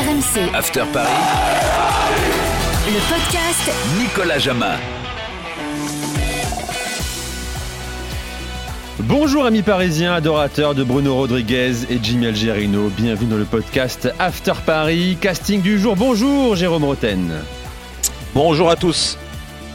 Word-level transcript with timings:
RMC. 0.00 0.54
After 0.54 0.84
Paris. 0.94 1.10
Le 2.86 3.00
podcast 3.12 3.70
Nicolas 3.98 4.38
Jamin. 4.38 4.76
Bonjour 9.00 9.44
amis 9.44 9.60
parisiens, 9.60 10.14
adorateurs 10.14 10.74
de 10.74 10.84
Bruno 10.84 11.16
Rodriguez 11.16 11.84
et 11.90 11.98
Jimmy 12.02 12.28
Algerino. 12.28 12.88
Bienvenue 12.88 13.28
dans 13.28 13.36
le 13.36 13.44
podcast 13.44 14.08
After 14.18 14.54
Paris. 14.64 15.18
Casting 15.20 15.60
du 15.60 15.78
jour. 15.78 15.96
Bonjour 15.96 16.56
Jérôme 16.56 16.84
Roten. 16.84 17.34
Bonjour 18.34 18.70
à 18.70 18.76
tous. 18.76 19.18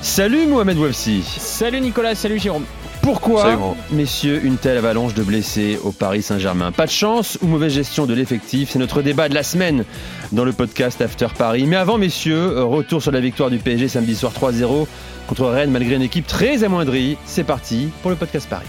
Salut 0.02 0.48
Mohamed 0.48 0.80
Wafsi. 0.80 1.22
Salut 1.22 1.82
Nicolas, 1.82 2.16
salut 2.16 2.40
Jérôme. 2.40 2.66
Pourquoi, 3.06 3.76
messieurs, 3.92 4.42
une 4.44 4.58
telle 4.58 4.80
avalanche 4.80 5.14
de 5.14 5.22
blessés 5.22 5.78
au 5.84 5.92
Paris 5.92 6.24
Saint-Germain? 6.24 6.72
Pas 6.72 6.88
de 6.88 6.92
chance 6.92 7.38
ou 7.44 7.46
mauvaise 7.46 7.72
gestion 7.72 8.08
de 8.08 8.16
l'effectif? 8.16 8.72
C'est 8.72 8.80
notre 8.80 9.04
débat 9.04 9.30
de 9.30 9.36
la 9.36 9.44
semaine 9.44 9.86
dans 10.32 10.44
le 10.44 10.52
podcast 10.52 11.00
After 11.02 11.28
Paris. 11.38 11.68
Mais 11.68 11.76
avant, 11.76 12.00
messieurs, 12.00 12.58
euh, 12.58 12.64
retour 12.64 13.04
sur 13.04 13.12
la 13.12 13.20
victoire 13.20 13.52
du 13.52 13.60
PSG 13.60 13.90
samedi 13.90 14.16
soir 14.16 14.34
3-0 14.34 14.88
contre 15.28 15.46
Rennes 15.46 15.70
malgré 15.70 15.94
une 15.94 16.02
équipe 16.02 16.26
très 16.26 16.64
amoindrie. 16.64 17.16
C'est 17.26 17.44
parti 17.44 17.90
pour 18.02 18.10
le 18.10 18.18
podcast 18.18 18.50
Paris. 18.50 18.66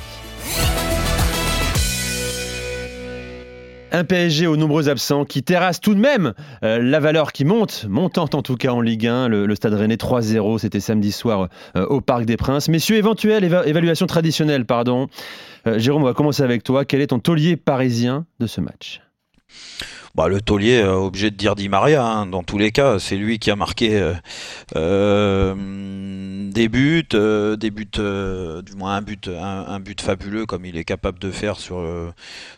Un 3.97 4.05
PSG 4.05 4.47
aux 4.47 4.59
nombreux 4.59 4.91
absents 4.91 5.25
qui 5.25 5.43
terrasse 5.43 5.81
tout 5.81 5.95
de 5.95 5.99
même 6.01 6.35
euh, 6.63 6.79
la 6.83 7.01
valeur 7.01 7.33
qui 7.33 7.47
monte, 7.47 7.87
montante 7.89 8.35
en 8.35 8.43
tout 8.43 8.57
cas 8.57 8.71
en 8.71 8.83
Ligue 8.83 9.07
1. 9.07 9.29
Le, 9.29 9.55
Stade 9.55 9.73
Rennais 9.73 9.95
3-0, 9.95 10.59
c'était 10.59 10.81
samedi 10.81 11.11
soir 11.13 11.49
euh, 11.77 11.87
au 11.87 12.03
Parc 12.03 12.27
des 12.27 12.37
Princes. 12.37 12.69
Messieurs, 12.69 12.97
éventuelle 12.97 13.43
éva- 13.43 13.67
évaluation 13.67 14.05
traditionnelle, 14.07 14.67
pardon. 14.67 15.09
Euh, 15.67 15.79
Jérôme, 15.79 16.03
on 16.03 16.05
va 16.05 16.13
commencer 16.13 16.43
avec 16.43 16.63
toi. 16.63 16.85
Quel 16.85 17.01
est 17.01 17.07
ton 17.07 17.21
taulier 17.21 17.57
parisien 17.57 18.27
de 18.39 18.47
ce 18.47 18.61
match? 18.61 19.01
Bah, 20.17 20.29
le 20.29 20.41
taulier, 20.41 20.79
euh, 20.79 20.95
obligé 20.95 21.31
de 21.31 21.37
dire 21.37 21.55
Di 21.55 21.69
Maria, 21.69 22.03
hein, 22.03 22.25
dans 22.25 22.43
tous 22.43 22.57
les 22.57 22.73
cas, 22.73 22.99
c'est 22.99 23.17
lui 23.17 23.39
qui 23.39 23.51
a 23.51 23.57
marqué 23.57 24.01
euh, 24.01 24.15
euh, 24.75 25.55
des 26.51 26.71
buts, 26.71 27.05
euh, 27.13 27.57
des 27.57 27.71
buts, 27.71 27.87
du 28.65 28.77
moins 28.77 28.97
un 28.97 29.03
but, 29.03 29.29
un, 29.29 29.79
but 29.79 30.01
fabuleux 30.01 30.47
comme 30.47 30.65
il 30.65 30.79
est 30.79 30.85
capable 30.85 31.19
de 31.19 31.31
faire 31.31 31.59
sur 31.59 31.85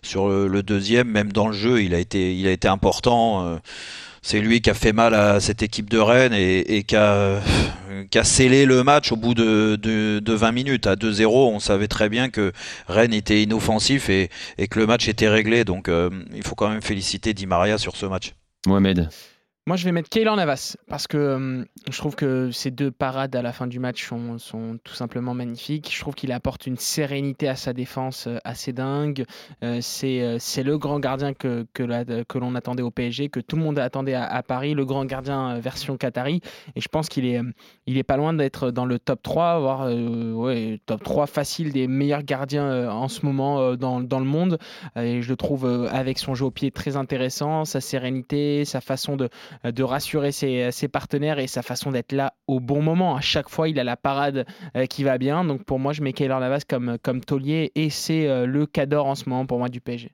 sur 0.03 0.29
le, 0.29 0.47
le 0.47 0.63
deuxième, 0.63 1.09
même 1.09 1.33
dans 1.33 1.49
le 1.49 1.53
jeu, 1.53 1.83
il 1.83 1.95
a 1.95 1.99
été, 1.99 2.37
il 2.37 2.47
a 2.47 2.53
été 2.53 2.69
important. 2.69 3.59
Euh, 4.19 4.23
c'est 4.23 4.41
lui 4.41 4.61
qui 4.61 4.71
a 4.71 4.75
fait 4.75 4.93
mal 4.93 5.15
à 5.15 5.41
cette 5.41 5.63
équipe 5.63 5.91
de 5.91 5.99
Rennes 5.99 6.35
et, 6.35 6.77
et 6.77 6.85
qui, 6.85 6.97
a, 6.97 7.41
scellé 8.23 8.67
le 8.67 8.83
match 8.85 9.13
au 9.13 9.17
bout 9.17 9.35
de, 9.35 9.77
de, 9.77 10.21
de 10.21 10.33
20 10.33 10.53
minutes. 10.53 10.87
À 10.87 10.95
2-0, 10.95 11.27
on 11.27 11.61
savait 11.61 11.89
très 11.89 12.09
bien 12.09 12.31
que 12.31 12.53
Rennes 12.89 13.15
était 13.15 13.43
inoffensif 13.43 14.09
et, 14.09 14.31
et 14.59 14.69
que 14.69 14.79
le 14.79 14.87
match 14.87 15.09
était 15.09 15.29
réglé. 15.29 15.65
Donc 15.65 15.89
euh, 15.89 16.11
il 16.35 16.43
faut 16.43 16.55
quand 16.55 16.69
même 16.69 16.83
féliciter 16.83 17.35
Di 17.35 17.47
Maria 17.47 17.79
sur 17.79 17.97
ce 17.97 18.07
match. 18.07 18.35
Mohamed 18.67 19.09
Moi, 19.69 19.77
je 19.77 19.85
vais 19.85 19.93
mettre 19.93 20.09
Keylor 20.09 20.35
Navas 20.35 20.79
parce 20.89 21.07
que 21.07 21.19
euh, 21.19 21.65
je 21.91 21.99
trouve 21.99 22.17
que 22.17 22.51
ces 22.51 22.71
deux 22.71 22.91
parades 22.91 23.37
à 23.37 23.43
la 23.43 23.53
fin 23.53 23.67
du 23.67 23.79
match 23.79 24.09
sont, 24.09 24.79
tout 24.83 24.95
simplement 24.95 25.35
magnifiques. 25.35 25.95
Je 25.95 26.01
trouve 26.01 26.15
qu'il 26.15 26.33
apporte 26.33 26.67
une 26.67 26.79
sérénité 26.79 27.49
à 27.49 27.55
sa 27.55 27.75
défense 27.75 28.29
euh, 28.29 28.39
assez 28.45 28.73
dingue. 28.73 29.27
Euh, 29.63 29.81
c'est 29.83 30.23
euh, 30.23 30.39
c'est 30.39 30.63
le 30.63 30.79
grand 30.79 31.01
gardien 31.01 31.35
que, 31.35 31.67
que, 31.75 31.83
l'on 32.39 32.55
attendait 32.55 32.83
au 32.83 32.91
PSG, 32.91 33.29
que 33.29 33.41
tout 33.41 33.57
le 33.57 33.63
monde 33.63 33.79
attendait 33.79 34.15
à, 34.15 34.43
Paris, 34.43 34.73
le 34.73 34.87
grand 34.87 35.05
gardien 35.05 35.59
version 35.59 35.99
Qatari. 35.99 36.41
Et 36.75 36.81
je 36.81 36.89
pense 36.89 37.11
qu'il 37.11 37.27
est, 37.27 37.39
euh, 37.39 37.53
il 37.87 37.99
est 37.99 38.05
pas 38.05 38.17
loin 38.17 38.33
d'être 38.33 38.71
dans 38.71 38.87
le 38.87 38.99
top 38.99 39.23
3, 39.23 39.59
voire 39.59 39.91
top 40.87 41.05
3 41.05 41.27
facile 41.27 41.75
des 41.75 41.89
meilleurs 41.89 42.23
gardiens 42.23 42.91
en 42.91 43.09
ce 43.09 43.27
moment 43.27 43.77
dans, 43.77 44.01
dans 44.01 44.19
le 44.19 44.25
monde. 44.25 44.57
Et 44.97 45.21
je 45.21 45.29
le 45.29 45.37
trouve 45.37 45.67
avec 45.93 46.19
son 46.19 46.35
jeu 46.35 46.47
au 46.47 46.51
pied 46.51 46.71
très 46.71 46.97
intéressant, 46.97 47.67
sa 47.67 47.83
sérénité, 47.83 48.65
sa 48.65 48.81
façon 48.81 49.17
de, 49.17 49.29
de 49.65 49.83
rassurer 49.83 50.33
ses, 50.33 50.71
ses 50.73 50.89
partenaires 50.89 51.39
et 51.39 51.47
sa 51.47 51.63
façon 51.63 51.91
d'être 51.91 52.13
là 52.13 52.35
au 52.47 52.61
bon 52.61 52.83
moment. 52.83 53.17
À 53.17 53.21
chaque 53.21 53.49
fois, 53.49 53.69
il 53.69 53.79
a 53.79 53.85
la 53.85 53.97
parade 53.97 54.47
euh, 54.77 54.87
qui 54.87 55.05
va 55.05 55.19
bien. 55.19 55.45
Donc 55.45 55.65
pour 55.65 55.79
moi, 55.79 55.93
je 55.93 56.03
mets 56.03 56.13
Keylor 56.13 56.41
Navas 56.41 56.63
comme, 56.69 56.99
comme 57.03 57.21
taulier 57.21 57.73
et 57.75 57.91
c'est 57.91 58.29
euh, 58.29 58.47
le 58.47 58.67
cador 58.67 59.07
en 59.07 59.15
ce 59.15 59.29
moment 59.29 59.47
pour 59.47 59.59
moi 59.59 59.69
du 59.69 59.81
PSG. 59.81 60.13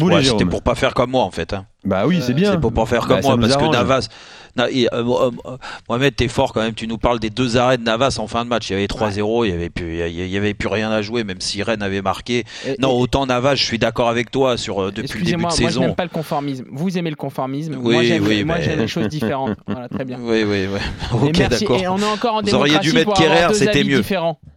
Ouais, 0.00 0.24
C'était 0.24 0.44
pour 0.46 0.62
pas 0.62 0.74
faire 0.74 0.94
comme 0.94 1.10
moi 1.10 1.22
en 1.24 1.30
fait. 1.30 1.52
hein. 1.52 1.66
Bah 1.84 2.04
oui, 2.06 2.20
c'est 2.22 2.32
Euh, 2.32 2.34
bien. 2.34 2.52
C'est 2.52 2.60
pour 2.60 2.72
pas 2.72 2.86
faire 2.86 3.02
Bah, 3.06 3.20
comme 3.20 3.22
moi 3.22 3.36
parce 3.48 3.56
que. 3.56 3.72
Navas. 3.72 4.08
Na- 4.54 4.70
et, 4.70 4.86
euh, 4.92 5.02
euh, 5.02 5.30
euh, 5.46 5.56
Mohamed, 5.88 6.14
t'es 6.14 6.28
fort 6.28 6.52
quand 6.52 6.60
même. 6.60 6.74
Tu 6.74 6.86
nous 6.86 6.98
parles 6.98 7.18
des 7.18 7.30
deux 7.30 7.56
arrêts 7.56 7.78
de 7.78 7.82
Navas 7.82 8.16
en 8.18 8.26
fin 8.26 8.44
de 8.44 8.50
match. 8.50 8.68
Il 8.70 8.74
y 8.74 8.76
avait 8.76 8.86
3-0, 8.86 9.44
il 9.46 9.50
y 9.50 9.52
avait 9.54 9.70
plus, 9.70 9.98
il 10.08 10.26
y 10.28 10.36
avait 10.36 10.52
plus 10.54 10.68
rien 10.68 10.90
à 10.90 11.00
jouer, 11.02 11.24
même 11.24 11.40
si 11.40 11.62
Rennes 11.62 11.82
avait 11.82 12.02
marqué. 12.02 12.44
Et- 12.66 12.76
Non, 12.78 12.90
et- 12.90 13.00
autant 13.02 13.26
Navas, 13.26 13.54
je 13.54 13.64
suis 13.64 13.78
d'accord 13.78 14.08
avec 14.08 14.30
toi 14.30 14.56
sur 14.58 14.80
euh, 14.82 14.90
depuis 14.92 15.20
le 15.20 15.24
début 15.24 15.42
de 15.42 15.46
Excusez-moi, 15.46 15.50
moi 15.50 15.50
je 15.58 15.64
saison. 15.66 15.80
n'aime 15.80 15.94
pas 15.94 16.04
le 16.04 16.10
conformisme. 16.10 16.64
Vous 16.70 16.98
aimez 16.98 17.10
le 17.10 17.16
conformisme. 17.16 17.76
Oui, 17.80 17.94
moi 17.94 18.02
j'aime 18.04 18.24
oui, 18.26 18.44
moi, 18.44 18.56
mais- 18.58 18.62
j'aime 18.64 18.78
les 18.80 18.88
choses 18.88 19.08
différentes. 19.08 19.56
Voilà, 19.66 19.88
très 19.88 20.04
bien. 20.04 20.18
Oui, 20.20 20.44
oui, 20.44 20.66
oui. 20.72 20.78
Ok, 21.22 21.48
d'accord. 21.48 21.80
On 21.88 21.98
est 21.98 22.04
encore 22.04 22.34
en 22.36 22.42
Vous 22.42 22.54
auriez 22.54 22.78
dû 22.78 22.92
mettre 22.92 23.14
Kerrer, 23.14 23.52
c'était 23.54 23.84
mieux. 23.84 24.02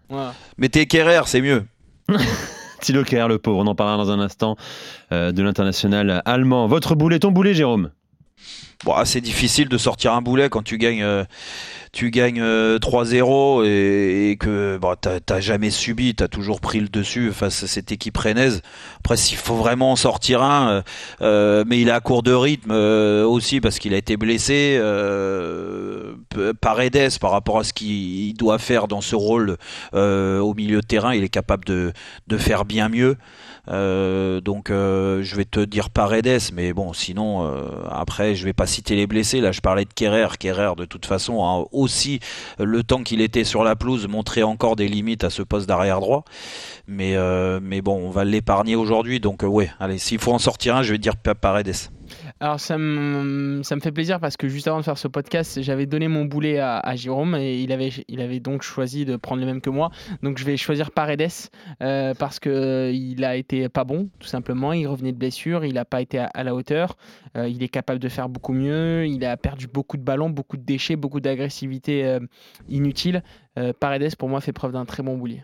Voilà. 0.09 0.33
Mettez 0.57 0.85
Kerrer, 0.85 1.21
c'est 1.25 1.41
mieux. 1.41 1.65
Thilo 2.85 3.03
Kerr, 3.03 3.27
le 3.27 3.39
pauvre, 3.39 3.57
on 3.57 3.65
en 3.65 3.73
parlera 3.73 3.97
dans 3.97 4.11
un 4.11 4.19
instant 4.19 4.57
euh, 5.11 5.31
de 5.31 5.41
l'international 5.41 6.21
allemand. 6.25 6.67
Votre 6.67 6.93
boulet, 6.93 7.17
ton 7.17 7.31
boulet, 7.31 7.55
Jérôme 7.55 7.89
C'est 9.05 9.21
difficile 9.21 9.67
de 9.69 9.77
sortir 9.77 10.13
un 10.13 10.21
boulet 10.21 10.49
quand 10.49 10.61
tu 10.63 10.77
gagnes, 10.77 11.01
euh, 11.01 11.23
tu 11.91 12.11
gagnes 12.11 12.41
euh, 12.41 12.77
3-0 12.77 13.63
et, 13.65 14.37
que 14.39 14.77
bon, 14.79 14.95
t'as 14.99 15.39
jamais 15.39 15.71
subi, 15.71 16.13
t'as 16.13 16.27
toujours 16.27 16.61
pris 16.61 16.79
le 16.79 16.87
dessus 16.89 17.31
face 17.31 17.63
à 17.63 17.67
cette 17.67 17.91
équipe 17.91 18.17
rennaise. 18.17 18.61
Après, 18.99 19.17
s'il 19.17 19.37
faut 19.37 19.55
vraiment 19.55 19.91
en 19.91 19.95
sortir 19.95 20.43
un, 20.43 20.69
euh, 20.69 20.81
euh, 21.21 21.63
mais 21.65 21.81
il 21.81 21.87
est 21.87 21.91
à 21.91 21.99
court 21.99 22.21
de 22.21 22.33
rythme 22.33 22.71
euh, 22.71 23.25
aussi 23.25 23.59
parce 23.59 23.79
qu'il 23.79 23.93
a 23.93 23.97
été 23.97 24.17
blessé. 24.17 24.77
Euh, 24.79 26.13
p- 26.29 26.51
Paredes, 26.59 27.17
par 27.19 27.31
rapport 27.31 27.57
à 27.59 27.63
ce 27.63 27.73
qu'il 27.73 28.33
doit 28.35 28.59
faire 28.59 28.87
dans 28.87 29.01
ce 29.01 29.15
rôle 29.15 29.57
euh, 29.93 30.39
au 30.39 30.53
milieu 30.53 30.81
de 30.81 30.85
terrain, 30.85 31.15
il 31.15 31.23
est 31.23 31.29
capable 31.29 31.65
de 31.65 31.93
faire 32.37 32.65
bien 32.65 32.89
mieux. 32.89 33.17
Euh, 33.69 34.41
donc 34.41 34.69
euh, 34.69 35.23
je 35.23 35.35
vais 35.35 35.45
te 35.45 35.59
dire 35.59 35.89
Paredes, 35.89 36.39
mais 36.53 36.73
bon, 36.73 36.93
sinon 36.93 37.45
euh, 37.45 37.63
après 37.89 38.35
je 38.35 38.45
vais 38.45 38.53
pas 38.53 38.67
citer 38.67 38.95
les 38.95 39.07
blessés. 39.07 39.41
Là, 39.41 39.51
je 39.51 39.61
parlais 39.61 39.85
de 39.85 39.93
Kerrer. 39.93 40.27
Kerrer, 40.39 40.75
de 40.77 40.85
toute 40.85 41.05
façon, 41.05 41.43
a 41.43 41.65
aussi 41.71 42.19
le 42.59 42.83
temps 42.83 43.03
qu'il 43.03 43.21
était 43.21 43.43
sur 43.43 43.63
la 43.63 43.75
pelouse 43.75 44.07
montrait 44.07 44.43
encore 44.43 44.75
des 44.75 44.87
limites 44.87 45.23
à 45.23 45.29
ce 45.29 45.41
poste 45.41 45.67
d'arrière 45.67 45.99
droit. 45.99 46.23
Mais 46.87 47.15
mais 47.61 47.81
bon, 47.81 47.95
on 48.05 48.09
va 48.09 48.23
l'épargner 48.23 48.75
aujourd'hui. 48.75 49.19
Donc 49.19 49.43
ouais, 49.43 49.71
allez, 49.79 49.97
s'il 49.97 50.19
faut 50.19 50.33
en 50.33 50.39
sortir 50.39 50.75
un, 50.75 50.83
je 50.83 50.91
vais 50.91 50.97
dire 50.99 51.15
Pa- 51.17 51.35
Paredes. 51.35 51.73
Alors 52.41 52.59
ça 52.59 52.77
me, 52.77 53.61
fait 53.63 53.91
plaisir 53.93 54.19
parce 54.19 54.35
que 54.35 54.49
juste 54.49 54.67
avant 54.67 54.79
de 54.79 54.83
faire 54.83 54.97
ce 54.97 55.07
podcast, 55.07 55.61
j'avais 55.61 55.85
donné 55.85 56.09
mon 56.09 56.25
boulet 56.25 56.59
à, 56.59 56.95
Jérôme 56.95 57.35
et 57.35 57.61
il 57.61 57.71
avait, 57.71 57.91
il 58.09 58.19
avait 58.19 58.41
donc 58.41 58.61
choisi 58.61 59.05
de 59.05 59.15
prendre 59.15 59.39
le 59.39 59.47
même 59.47 59.61
que 59.61 59.69
moi. 59.69 59.89
Donc 60.21 60.37
je 60.37 60.43
vais 60.43 60.57
choisir 60.57 60.91
Paredes 60.91 61.31
euh, 61.81 62.13
parce 62.13 62.39
que 62.39 62.91
il 62.93 63.23
a 63.23 63.37
été 63.37 63.69
pas 63.69 63.85
bon 63.85 64.09
tout 64.19 64.27
simplement. 64.27 64.73
Il 64.73 64.85
revenait 64.87 65.13
de 65.13 65.17
blessure, 65.17 65.63
il 65.63 65.75
n'a 65.75 65.85
pas 65.85 66.01
été 66.01 66.19
à, 66.19 66.43
la 66.43 66.53
hauteur. 66.53 66.97
Euh, 67.37 67.47
il 67.47 67.63
est 67.63 67.69
capable 67.69 67.99
de 67.99 68.09
faire 68.09 68.27
beaucoup 68.27 68.53
mieux. 68.53 69.07
Il 69.07 69.23
a 69.23 69.37
perdu 69.37 69.67
beaucoup 69.67 69.95
de 69.95 70.03
ballons, 70.03 70.29
beaucoup 70.29 70.57
de 70.57 70.63
déchets, 70.63 70.97
beaucoup 70.97 71.21
d'agressivité 71.21 72.05
euh, 72.05 72.19
inutile. 72.67 73.23
Paredes 73.79 74.17
pour 74.17 74.27
moi 74.27 74.41
fait 74.41 74.51
preuve 74.51 74.73
d'un 74.73 74.83
très 74.83 75.01
bon 75.01 75.17
boulier. 75.17 75.41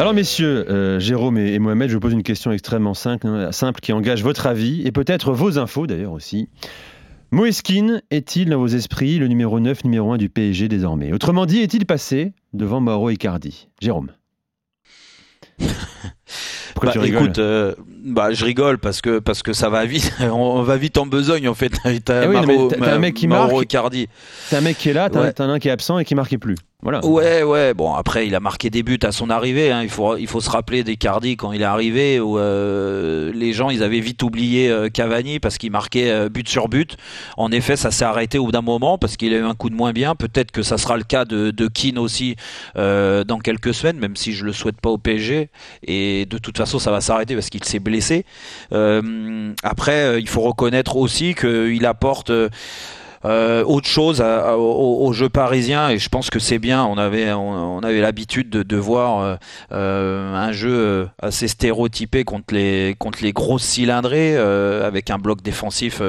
Alors 0.00 0.14
messieurs, 0.14 0.64
euh, 0.70 0.98
Jérôme 0.98 1.36
et, 1.36 1.58
Mohamed, 1.58 1.90
je 1.90 1.94
vous 1.94 2.00
pose 2.00 2.14
une 2.14 2.22
question 2.22 2.52
extrêmement 2.52 2.94
simple, 2.94 3.26
hein, 3.26 3.52
simple 3.52 3.80
qui 3.80 3.92
engage 3.92 4.22
votre 4.22 4.46
avis 4.46 4.80
et 4.86 4.92
peut-être 4.92 5.34
vos 5.34 5.58
infos 5.58 5.86
d'ailleurs 5.86 6.14
aussi. 6.14 6.48
Moeskin 7.32 8.00
est-il 8.10 8.48
dans 8.48 8.56
vos 8.56 8.66
esprits 8.66 9.18
le 9.18 9.28
numéro 9.28 9.60
9, 9.60 9.84
numéro 9.84 10.10
1 10.10 10.16
du 10.16 10.30
PSG 10.30 10.68
désormais? 10.68 11.12
Autrement 11.12 11.44
dit, 11.44 11.58
est-il 11.58 11.84
passé 11.84 12.32
devant 12.54 12.80
Mauro 12.80 13.10
Icardi? 13.10 13.68
Jérôme 13.78 14.10
Pourquoi 16.74 16.88
Bah, 16.88 16.92
tu 16.92 16.98
rigoles 16.98 17.22
écoute, 17.24 17.38
euh, 17.38 17.74
bah, 18.04 18.32
je 18.32 18.44
rigole 18.44 18.78
parce 18.78 19.00
que 19.00 19.18
parce 19.18 19.42
que 19.42 19.52
ça 19.52 19.68
va 19.68 19.84
vite. 19.86 20.12
on 20.20 20.62
va 20.62 20.76
vite 20.76 20.98
en 20.98 21.06
besogne 21.06 21.48
en 21.48 21.54
fait. 21.54 21.70
T'as 22.04 22.24
Eh 22.24 22.26
oui, 22.28 22.36
t'as- 22.78 22.94
un 22.94 22.98
mec 22.98 23.14
qui 23.14 23.28
Mauro 23.28 23.56
marque. 23.56 23.68
T'as 23.68 24.58
un 24.58 24.60
mec 24.60 24.78
qui 24.78 24.88
est 24.88 24.92
là, 24.92 25.08
t'as 25.10 25.20
Ouais. 25.20 25.40
un 25.40 25.58
qui 25.58 25.68
est 25.68 25.72
absent 25.72 25.98
et 25.98 26.04
qui 26.04 26.14
marquait 26.14 26.38
plus. 26.38 26.56
Voilà. 26.82 27.04
Ouais, 27.04 27.42
ouais. 27.42 27.74
Bon, 27.74 27.92
après, 27.92 28.26
il 28.26 28.34
a 28.34 28.40
marqué 28.40 28.70
des 28.70 28.82
buts 28.82 28.98
à 29.02 29.12
son 29.12 29.28
arrivée. 29.28 29.70
Hein. 29.70 29.82
Il 29.82 29.90
faut, 29.90 30.16
il 30.16 30.26
faut 30.26 30.40
se 30.40 30.48
rappeler 30.48 30.82
d'Icardi 30.82 31.36
quand 31.36 31.52
il 31.52 31.60
est 31.60 31.66
arrivé, 31.66 32.18
où 32.20 32.38
euh, 32.38 33.30
les 33.34 33.52
gens, 33.52 33.68
ils 33.68 33.82
avaient 33.82 34.00
vite 34.00 34.22
oublié 34.22 34.70
euh, 34.70 34.88
Cavani 34.88 35.40
parce 35.40 35.58
qu'il 35.58 35.70
marquait 35.72 36.10
euh, 36.10 36.30
but 36.30 36.48
sur 36.48 36.68
but. 36.70 36.96
En 37.36 37.52
effet, 37.52 37.76
ça 37.76 37.90
s'est 37.90 38.06
arrêté 38.06 38.38
au 38.38 38.46
bout 38.46 38.52
d'un 38.52 38.62
moment 38.62 38.96
parce 38.96 39.18
qu'il 39.18 39.34
a 39.34 39.36
eu 39.36 39.42
un 39.44 39.52
coup 39.54 39.68
de 39.68 39.74
moins 39.74 39.92
bien. 39.92 40.14
Peut-être 40.14 40.52
que 40.52 40.62
ça 40.62 40.78
sera 40.78 40.96
le 40.96 41.02
cas 41.02 41.26
de, 41.26 41.50
de 41.50 41.68
Keane 41.68 41.98
aussi 41.98 42.36
dans 42.76 43.38
quelques 43.44 43.74
semaines, 43.74 43.98
même 43.98 44.16
si 44.16 44.32
je 44.32 44.46
le 44.46 44.52
souhaite 44.54 44.80
pas 44.80 44.88
au 44.88 44.96
PSG. 44.96 45.50
Et 45.86 46.24
de 46.24 46.38
toute 46.38 46.56
façon, 46.56 46.59
ça 46.66 46.90
va 46.90 47.00
s'arrêter 47.00 47.34
parce 47.34 47.50
qu'il 47.50 47.64
s'est 47.64 47.78
blessé. 47.78 48.24
Euh, 48.72 49.52
après, 49.62 50.02
euh, 50.02 50.20
il 50.20 50.28
faut 50.28 50.42
reconnaître 50.42 50.96
aussi 50.96 51.34
qu'il 51.34 51.86
apporte. 51.86 52.32
Euh, 53.24 53.50
euh, 53.50 53.64
autre 53.64 53.88
chose 53.88 54.22
au, 54.22 55.12
jeu 55.12 55.28
parisien 55.28 55.88
et 55.90 55.98
je 55.98 56.08
pense 56.08 56.30
que 56.30 56.38
c'est 56.38 56.58
bien. 56.58 56.84
On 56.84 56.98
avait 56.98 57.32
on, 57.32 57.80
avait 57.80 58.00
l'habitude 58.00 58.50
de, 58.50 58.62
de, 58.62 58.76
voir 58.76 59.20
euh, 59.20 59.36
euh 59.72 60.34
un 60.34 60.52
jeu 60.52 60.72
euh, 60.72 61.06
assez 61.20 61.48
stéréotypé 61.48 62.24
contre 62.24 62.54
les 62.54 62.94
contre 62.98 63.22
les 63.22 63.32
grosses 63.32 63.64
cylindrées 63.64 64.36
avec 64.36 65.10
un 65.10 65.18
bloc 65.18 65.42
défensif 65.42 66.02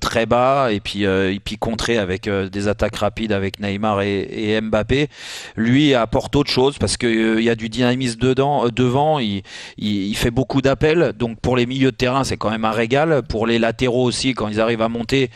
très 0.00 0.26
bas 0.26 0.72
et 0.72 0.80
puis 0.80 1.04
et 1.04 1.40
puis 1.42 1.56
contré 1.56 1.98
avec 1.98 2.28
des 2.28 2.68
attaques 2.68 2.96
rapides 2.96 3.32
avec 3.32 3.60
Neymar 3.60 4.02
et, 4.02 4.28
et 4.30 4.60
Mbappé. 4.60 5.08
Lui 5.56 5.94
apporte 5.94 6.34
autre 6.36 6.50
chose 6.50 6.78
parce 6.78 6.96
que 6.96 7.38
il 7.38 7.44
y 7.44 7.50
a 7.50 7.54
du 7.54 7.68
dynamisme 7.68 8.20
dedans 8.20 8.66
devant. 8.68 9.18
Il, 9.18 9.42
il, 9.78 10.08
il 10.08 10.16
fait 10.16 10.30
beaucoup 10.30 10.62
d'appels 10.62 11.12
donc 11.18 11.38
pour 11.40 11.56
les 11.56 11.66
milieux 11.66 11.92
de 11.92 11.96
terrain 11.96 12.24
c'est 12.24 12.36
quand 12.36 12.50
même 12.50 12.64
un 12.64 12.72
régal. 12.72 13.22
Pour 13.28 13.46
les 13.46 13.58
latéraux 13.58 14.04
aussi 14.04 14.34
quand 14.34 14.48
ils 14.48 14.60
arrivent 14.60 14.82
à 14.82 14.88
monter. 14.88 15.30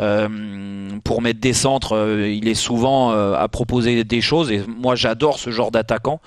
Euh, 0.00 0.23
pour 1.04 1.22
mettre 1.22 1.40
des 1.40 1.52
centres, 1.52 1.96
euh, 1.96 2.28
il 2.28 2.48
est 2.48 2.54
souvent 2.54 3.12
euh, 3.12 3.34
à 3.34 3.48
proposer 3.48 4.04
des 4.04 4.20
choses 4.20 4.50
et 4.50 4.62
moi 4.66 4.94
j'adore 4.94 5.38
ce 5.38 5.50
genre 5.50 5.70
d'attaquant. 5.70 6.20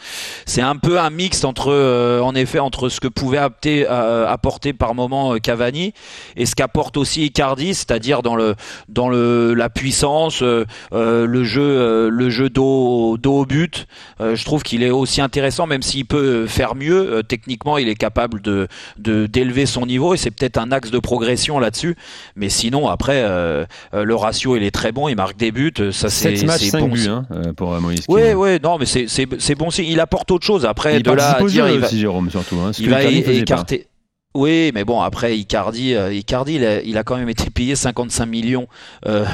C'est 0.45 0.61
un 0.61 0.75
peu 0.75 0.99
un 0.99 1.09
mix 1.09 1.43
entre, 1.43 2.21
en 2.21 2.35
effet, 2.35 2.59
entre 2.59 2.89
ce 2.89 2.99
que 2.99 3.07
pouvait 3.07 3.37
apporter 3.37 4.73
par 4.73 4.95
moment 4.95 5.35
Cavani 5.37 5.93
et 6.35 6.45
ce 6.45 6.55
qu'apporte 6.55 6.97
aussi 6.97 7.25
Icardi, 7.25 7.73
c'est-à-dire 7.73 8.21
dans 8.21 8.35
le 8.35 8.55
dans 8.89 9.09
le 9.09 9.53
la 9.53 9.69
puissance, 9.69 10.41
le 10.41 11.43
jeu 11.43 12.09
le 12.09 12.29
jeu 12.29 12.49
dos 12.49 13.17
dos 13.17 13.39
au 13.39 13.45
but. 13.45 13.87
je 14.19 14.43
trouve 14.45 14.63
qu'il 14.63 14.83
est 14.83 14.89
aussi 14.89 15.21
intéressant, 15.21 15.67
même 15.67 15.81
s'il 15.81 16.05
peut 16.05 16.47
faire 16.47 16.75
mieux. 16.75 17.21
techniquement, 17.27 17.77
il 17.77 17.89
est 17.89 17.95
capable 17.95 18.41
de 18.41 18.67
d'élever 18.97 19.65
son 19.65 19.85
niveau 19.85 20.13
et 20.13 20.17
c'est 20.17 20.31
peut-être 20.31 20.57
un 20.57 20.71
axe 20.71 20.91
de 20.91 20.99
progression 20.99 21.59
là-dessus. 21.59 21.95
Mais 22.35 22.49
sinon, 22.49 22.87
après, 22.87 23.23
euh, 23.23 23.65
le 23.93 24.15
ratio 24.15 24.55
il 24.55 24.63
est 24.63 24.71
très 24.71 24.91
bon, 24.91 25.07
il 25.07 25.15
marque 25.15 25.37
des 25.37 25.51
buts. 25.51 25.73
Euh, 25.79 25.91
ça 25.91 26.09
c'est 26.09 26.35
bon. 26.77 26.87
buts 26.87 27.07
hein, 27.09 27.25
euh, 27.31 27.53
pour 27.53 27.79
Moïse. 27.79 28.05
Oui, 28.07 28.33
oui, 28.35 28.59
non, 28.63 28.77
mais 28.77 28.85
c'est 28.85 29.55
bon. 29.55 29.69
Il 29.69 29.99
apporte 29.99 30.31
autre 30.31 30.45
chose. 30.45 30.65
Après, 30.65 30.97
il 30.97 31.03
de 31.03 31.11
là 31.11 31.37
à 31.37 31.43
dire, 31.43 31.69
il 31.69 31.79
va, 31.79 31.87
Jérôme 31.87 32.29
surtout. 32.29 32.57
Hein, 32.57 32.71
il 32.79 32.89
va 32.89 33.03
écarter. 33.03 33.87
Oui, 34.35 34.71
mais 34.75 34.83
bon, 34.83 35.01
après, 35.01 35.35
Icardi, 35.35 35.95
euh, 35.95 36.13
Icardi 36.13 36.59
il, 36.85 36.97
a, 36.97 37.03
quand 37.03 37.15
même 37.17 37.29
été 37.29 37.49
payé 37.49 37.75
55 37.75 38.25
millions 38.27 38.67
euh, 39.07 39.25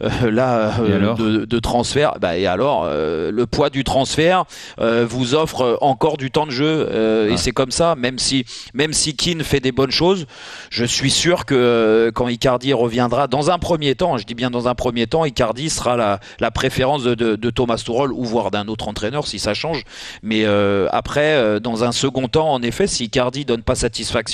euh, 0.00 0.30
là 0.30 0.78
de, 0.78 1.44
de, 1.44 1.58
transfert. 1.58 2.18
Bah, 2.20 2.36
et 2.36 2.46
alors, 2.46 2.86
le 2.86 3.44
poids 3.46 3.68
du 3.70 3.82
transfert 3.82 4.44
vous 4.78 5.34
offre 5.34 5.78
encore 5.80 6.18
du 6.18 6.30
temps 6.30 6.46
de 6.46 6.52
jeu. 6.52 7.28
Et 7.30 7.36
c'est 7.36 7.50
comme 7.50 7.70
ça, 7.70 7.96
même 7.96 8.18
si, 8.18 8.44
même 8.74 8.92
si 8.92 9.16
Keane 9.16 9.42
fait 9.42 9.60
des 9.60 9.72
bonnes 9.72 9.90
choses, 9.90 10.26
je 10.70 10.84
suis 10.84 11.10
sûr 11.10 11.46
que 11.46 12.12
quand 12.14 12.28
Icardi 12.28 12.72
reviendra, 12.74 13.26
dans 13.26 13.50
un 13.50 13.58
premier 13.58 13.94
temps, 13.94 14.18
je 14.18 14.24
dis 14.24 14.34
bien 14.34 14.50
dans 14.50 14.68
un 14.68 14.74
premier 14.74 15.06
temps, 15.06 15.24
Icardi 15.24 15.70
sera 15.70 15.96
la, 15.96 16.20
la 16.38 16.50
préférence 16.50 17.02
de, 17.02 17.14
de, 17.14 17.50
Thomas 17.50 17.82
Tuchel 17.84 18.12
ou 18.12 18.24
voire 18.24 18.50
d'un 18.50 18.68
autre 18.68 18.88
entraîneur 18.88 19.26
si 19.26 19.38
ça 19.38 19.54
change. 19.54 19.82
Mais 20.22 20.44
après, 20.92 21.58
dans 21.60 21.82
un 21.82 21.92
second 21.92 22.28
temps, 22.28 22.52
en 22.52 22.62
effet, 22.62 22.86
si 22.86 23.04
Icardi 23.04 23.44
donne 23.44 23.62
pas 23.62 23.74
satisfaction, 23.74 24.33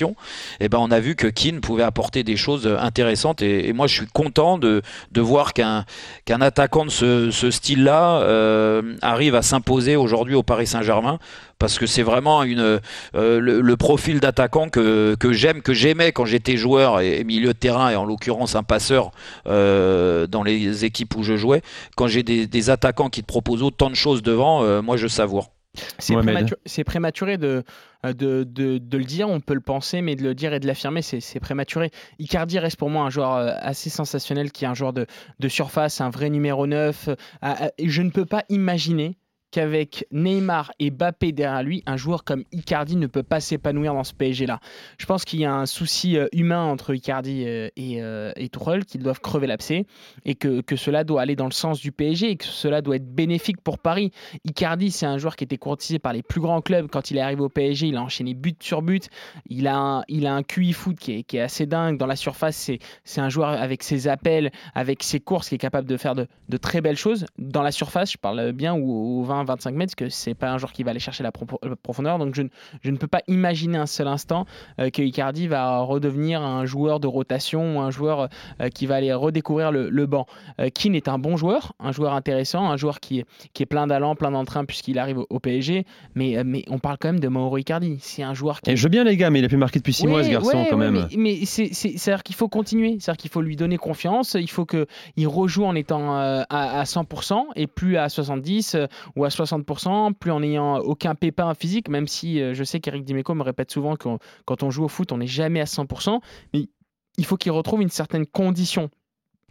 eh 0.61 0.69
ben 0.69 0.79
on 0.79 0.91
a 0.91 1.01
vu 1.01 1.15
que 1.17 1.27
Keane 1.27 1.61
pouvait 1.61 1.83
apporter 1.83 2.25
des 2.25 2.37
choses 2.37 2.67
intéressantes. 2.67 3.43
Et, 3.43 3.73
moi, 3.73 3.87
je 3.87 3.95
suis 3.95 4.07
content 4.07 4.59
de, 4.59 4.83
voir 5.17 5.53
qu'un 5.53 5.85
attaquant 6.29 6.85
de 6.85 6.91
ce, 6.91 7.51
style-là 7.51 8.23
euh, 8.23 8.97
arrive 9.03 9.35
à 9.35 9.43
s'imposer 9.43 9.97
aujourd'hui 9.97 10.35
au 10.35 10.43
Paris 10.43 10.67
Saint-Germain 10.67 11.19
parce 11.59 11.79
que 11.79 11.85
c'est 11.87 12.03
vraiment 12.03 12.43
euh, 12.43 12.81
le, 13.13 13.77
profil 13.77 14.19
d'attaquant 14.19 14.71
que, 14.71 15.17
j'aime, 15.31 15.61
que 15.61 15.75
j'aimais 15.75 16.11
quand 16.11 16.25
j'étais 16.25 16.57
joueur 16.57 17.01
et, 17.01 17.23
milieu 17.23 17.49
de 17.49 17.59
terrain, 17.59 17.91
et 17.91 17.97
en 17.97 18.07
l'occurrence 18.07 18.57
un 18.57 18.63
passeur 18.63 19.11
euh, 19.47 20.27
dans 20.27 20.43
les 20.43 20.87
équipes 20.87 21.15
où 21.17 21.23
je 21.23 21.37
jouais. 21.37 21.61
Quand 21.97 22.07
j'ai 22.07 22.23
des, 22.23 22.47
des, 22.47 22.71
attaquants 22.71 23.11
qui 23.11 23.21
te 23.21 23.27
proposent 23.27 23.63
autant 23.63 23.91
de 23.91 23.95
choses 23.95 24.23
devant, 24.23 24.83
moi 24.83 24.97
je 24.97 25.07
savoure. 25.07 25.51
C'est 25.99 26.85
prématuré, 26.85 27.39
de, 27.39 27.63
de, 28.05 28.45
de, 28.45 28.99
le 28.99 29.05
dire, 29.05 29.29
on 29.29 29.41
peut 29.41 29.55
le 29.55 29.61
penser, 29.61 30.03
mais 30.03 30.17
de 30.17 30.23
le 30.23 30.35
dire 30.35 30.53
et 30.53 30.61
de 30.61 30.67
l'affirmer, 30.67 31.03
c'est 31.03 31.41
prématuré. 31.41 31.91
Icardi 32.19 32.59
reste 32.59 32.77
pour 32.77 32.91
moi 32.91 33.05
un 33.05 33.11
joueur 33.11 33.35
euh, 33.37 33.53
assez 33.61 33.91
sensationnel, 33.91 34.51
qui 34.53 34.65
est 34.65 34.69
un 34.69 34.75
joueur 34.75 34.93
de, 34.93 35.07
de 35.39 35.49
surface, 35.49 36.01
un 36.01 36.11
vrai 36.11 36.31
numéro 36.31 36.67
9. 36.67 37.09
Euh, 37.45 37.55
je 37.83 38.03
ne 38.03 38.11
peux 38.11 38.27
pas 38.27 38.45
imaginer 38.49 39.17
qu'avec 39.51 40.07
Neymar 40.13 40.73
et 40.79 40.91
Mbappé 40.91 41.33
derrière 41.33 41.63
lui, 41.63 41.83
un 41.87 41.97
joueur 41.97 42.25
comme 42.25 42.45
Icardi 42.53 42.97
ne 42.97 43.07
peut 43.07 43.23
pas 43.23 43.41
s'épanouir 43.41 43.95
dans 43.95 44.05
ce 44.05 44.15
PSG-là. 44.15 44.61
Je 44.99 45.07
pense 45.07 45.25
qu'il 45.25 45.41
y 45.41 45.45
a 45.45 45.53
un 45.53 45.67
souci 45.67 46.17
euh, 46.17 46.29
humain 46.33 46.63
entre 46.63 46.95
Icardi 46.95 47.45
euh, 47.47 47.69
et, 47.77 48.03
euh, 48.03 48.33
et 48.37 48.49
qu'ils 48.87 49.03
doivent 49.03 49.21
crever 49.21 49.47
l'abcès, 49.47 49.87
et 50.25 50.35
que, 50.35 50.61
que, 50.61 50.77
cela 50.77 51.05
doit 51.05 51.23
aller 51.23 51.37
dans 51.37 51.47
le 51.47 51.53
sens 51.53 51.81
du 51.81 51.93
PSG, 51.93 52.31
et 52.31 52.37
que 52.37 52.45
cela 52.45 52.83
doit 52.83 52.97
être 52.97 53.13
bénéfique 53.13 53.61
pour 53.61 53.79
Paris. 53.79 54.13
Icardi, 54.45 54.91
c'est 54.91 55.07
un 55.07 55.19
joueur 55.19 55.37
qui 55.37 55.45
était 55.45 55.59
courtisé 55.59 55.99
par 55.99 56.13
les 56.13 56.23
plus 56.23 56.41
grands 56.41 56.61
clubs. 56.61 56.89
Quand 56.89 57.11
il 57.11 57.17
est 57.17 57.21
arrivé 57.21 57.43
au 57.43 57.49
PSG, 57.49 57.89
il 57.89 57.97
a 57.97 58.03
enchaîné 58.03 58.35
but 58.35 58.63
sur 58.63 58.83
but. 58.83 59.09
Il 59.49 59.67
a 59.67 59.77
un, 59.77 60.03
il 60.09 60.27
a 60.27 60.35
un 60.35 60.43
QI 60.43 60.73
foot 60.73 60.97
qui 60.99 61.13
est, 61.13 61.23
qui 61.23 61.37
est 61.37 61.43
assez 61.43 61.67
dingue. 61.67 61.99
Dans 61.99 62.07
la 62.07 62.17
surface, 62.17 62.71
c'est 63.05 63.21
un 63.21 63.29
joueur 63.29 63.51
avec 63.51 63.83
ses 63.83 64.09
appels, 64.09 64.51
avec 64.75 65.03
ses 65.03 65.21
courses, 65.21 65.49
qui 65.49 65.57
est 65.57 65.59
capable 65.59 65.89
de 65.89 65.97
faire 65.97 66.15
de, 66.15 66.27
de 66.49 66.57
très 66.57 66.81
belles 66.81 66.97
choses. 66.97 67.27
Dans 67.39 67.63
la 67.63 67.73
surface, 67.73 68.13
je 68.13 68.19
parle 68.19 68.53
bien, 68.53 68.75
ou 68.75 69.21
au 69.21 69.25
20 69.25 69.40
25 69.45 69.75
mètres, 69.75 69.95
parce 69.97 70.11
que 70.11 70.15
c'est 70.15 70.35
pas 70.35 70.51
un 70.51 70.59
joueur 70.59 70.73
qui 70.73 70.83
va 70.83 70.91
aller 70.91 71.01
chercher 71.01 71.23
la 71.23 71.33
profondeur. 71.33 72.19
Donc 72.19 72.35
je, 72.35 72.43
je, 72.83 72.91
ne 72.91 72.97
peux 72.97 73.07
pas 73.07 73.23
imaginer 73.29 73.79
un 73.79 73.87
seul 73.87 74.09
instant 74.09 74.47
euh, 74.79 74.91
que 74.91 75.03
Icardi 75.03 75.47
va 75.47 75.79
redevenir 75.79 76.43
un 76.43 76.65
joueur 76.67 77.01
de 77.01 77.07
rotation 77.07 77.77
ou 77.77 77.81
un 77.81 77.91
joueur 77.91 78.29
euh, 78.61 78.69
qui 78.69 78.87
va 78.87 78.97
aller 78.97 79.13
redécouvrir 79.13 79.73
le, 79.73 79.91
le 79.91 80.07
banc. 80.07 80.27
Euh, 80.61 80.69
Keane 80.71 80.95
est 80.95 81.09
un 81.09 81.19
bon 81.19 81.37
joueur, 81.37 81.73
un 81.81 81.93
joueur 81.93 82.15
intéressant, 82.15 82.71
un 82.71 82.77
joueur 82.77 83.01
qui, 83.01 83.25
qui 83.53 83.63
est 83.63 83.67
plein 83.67 83.87
d'allant, 83.87 84.15
plein 84.15 84.31
d'entrain 84.31 84.65
puisqu'il 84.65 84.99
arrive 84.99 85.19
au, 85.29 85.41
PSG. 85.41 85.87
Mais, 86.15 86.43
mais 86.45 86.65
on 86.69 86.79
parle 86.79 86.99
quand 86.99 87.09
même 87.09 87.21
de 87.21 87.29
Mauro 87.29 87.57
Icardi. 87.57 87.99
C'est 88.01 88.23
un 88.23 88.35
joueur 88.35 88.61
qui. 88.61 88.71
Et 88.71 88.77
je 88.77 88.83
veux 88.83 88.91
bien 88.91 89.05
les 89.05 89.17
gars, 89.17 89.31
mais 89.31 89.39
il 89.39 89.45
a 89.45 89.49
pu 89.49 89.57
marquer 89.57 89.79
depuis 89.79 89.95
6 89.95 90.07
mois 90.07 90.23
ce 90.23 90.31
garçon 90.31 90.67
quand 90.69 90.77
même. 90.77 91.07
Mais, 91.17 91.45
c'est-à-dire 91.45 92.23
qu'il 92.23 92.35
faut 92.35 92.49
continuer, 92.49 92.97
c'est-à-dire 93.01 93.17
qu'il 93.17 93.31
faut 93.31 93.41
lui 93.41 93.57
donner 93.57 93.79
confiance, 93.79 94.37
il 94.39 94.51
faut 94.51 94.67
qu'il 94.67 95.29
rejoue 95.29 95.65
en 95.65 95.75
étant 95.75 96.15
à, 96.15 96.45
à 96.51 96.85
100% 96.85 97.45
et 97.57 97.67
plus 97.67 97.97
à 97.97 98.09
70 98.09 98.77
ou 99.17 99.25
à 99.25 99.30
60%, 99.31 100.15
plus 100.15 100.31
en 100.31 100.41
n'ayant 100.41 100.79
aucun 100.79 101.15
pépin 101.15 101.55
physique, 101.55 101.89
même 101.89 102.07
si 102.07 102.41
euh, 102.41 102.55
je 102.55 102.65
sais 102.65 102.81
qu'Eric 102.81 103.05
Dimeco 103.05 103.35
me 103.35 103.43
répète 103.43 103.71
souvent 103.71 103.97
que 103.97 104.09
quand 104.45 104.63
on 104.63 104.71
joue 104.71 104.85
au 104.85 104.89
foot, 104.89 105.13
on 105.13 105.19
n'est 105.19 105.27
jamais 105.27 105.61
à 105.61 105.65
100%, 105.65 106.21
mais 106.53 106.69
il 107.17 107.25
faut 107.25 107.37
qu'il 107.37 107.53
retrouve 107.53 107.83
une 107.83 107.89
certaine 107.91 108.27
condition 108.27 108.91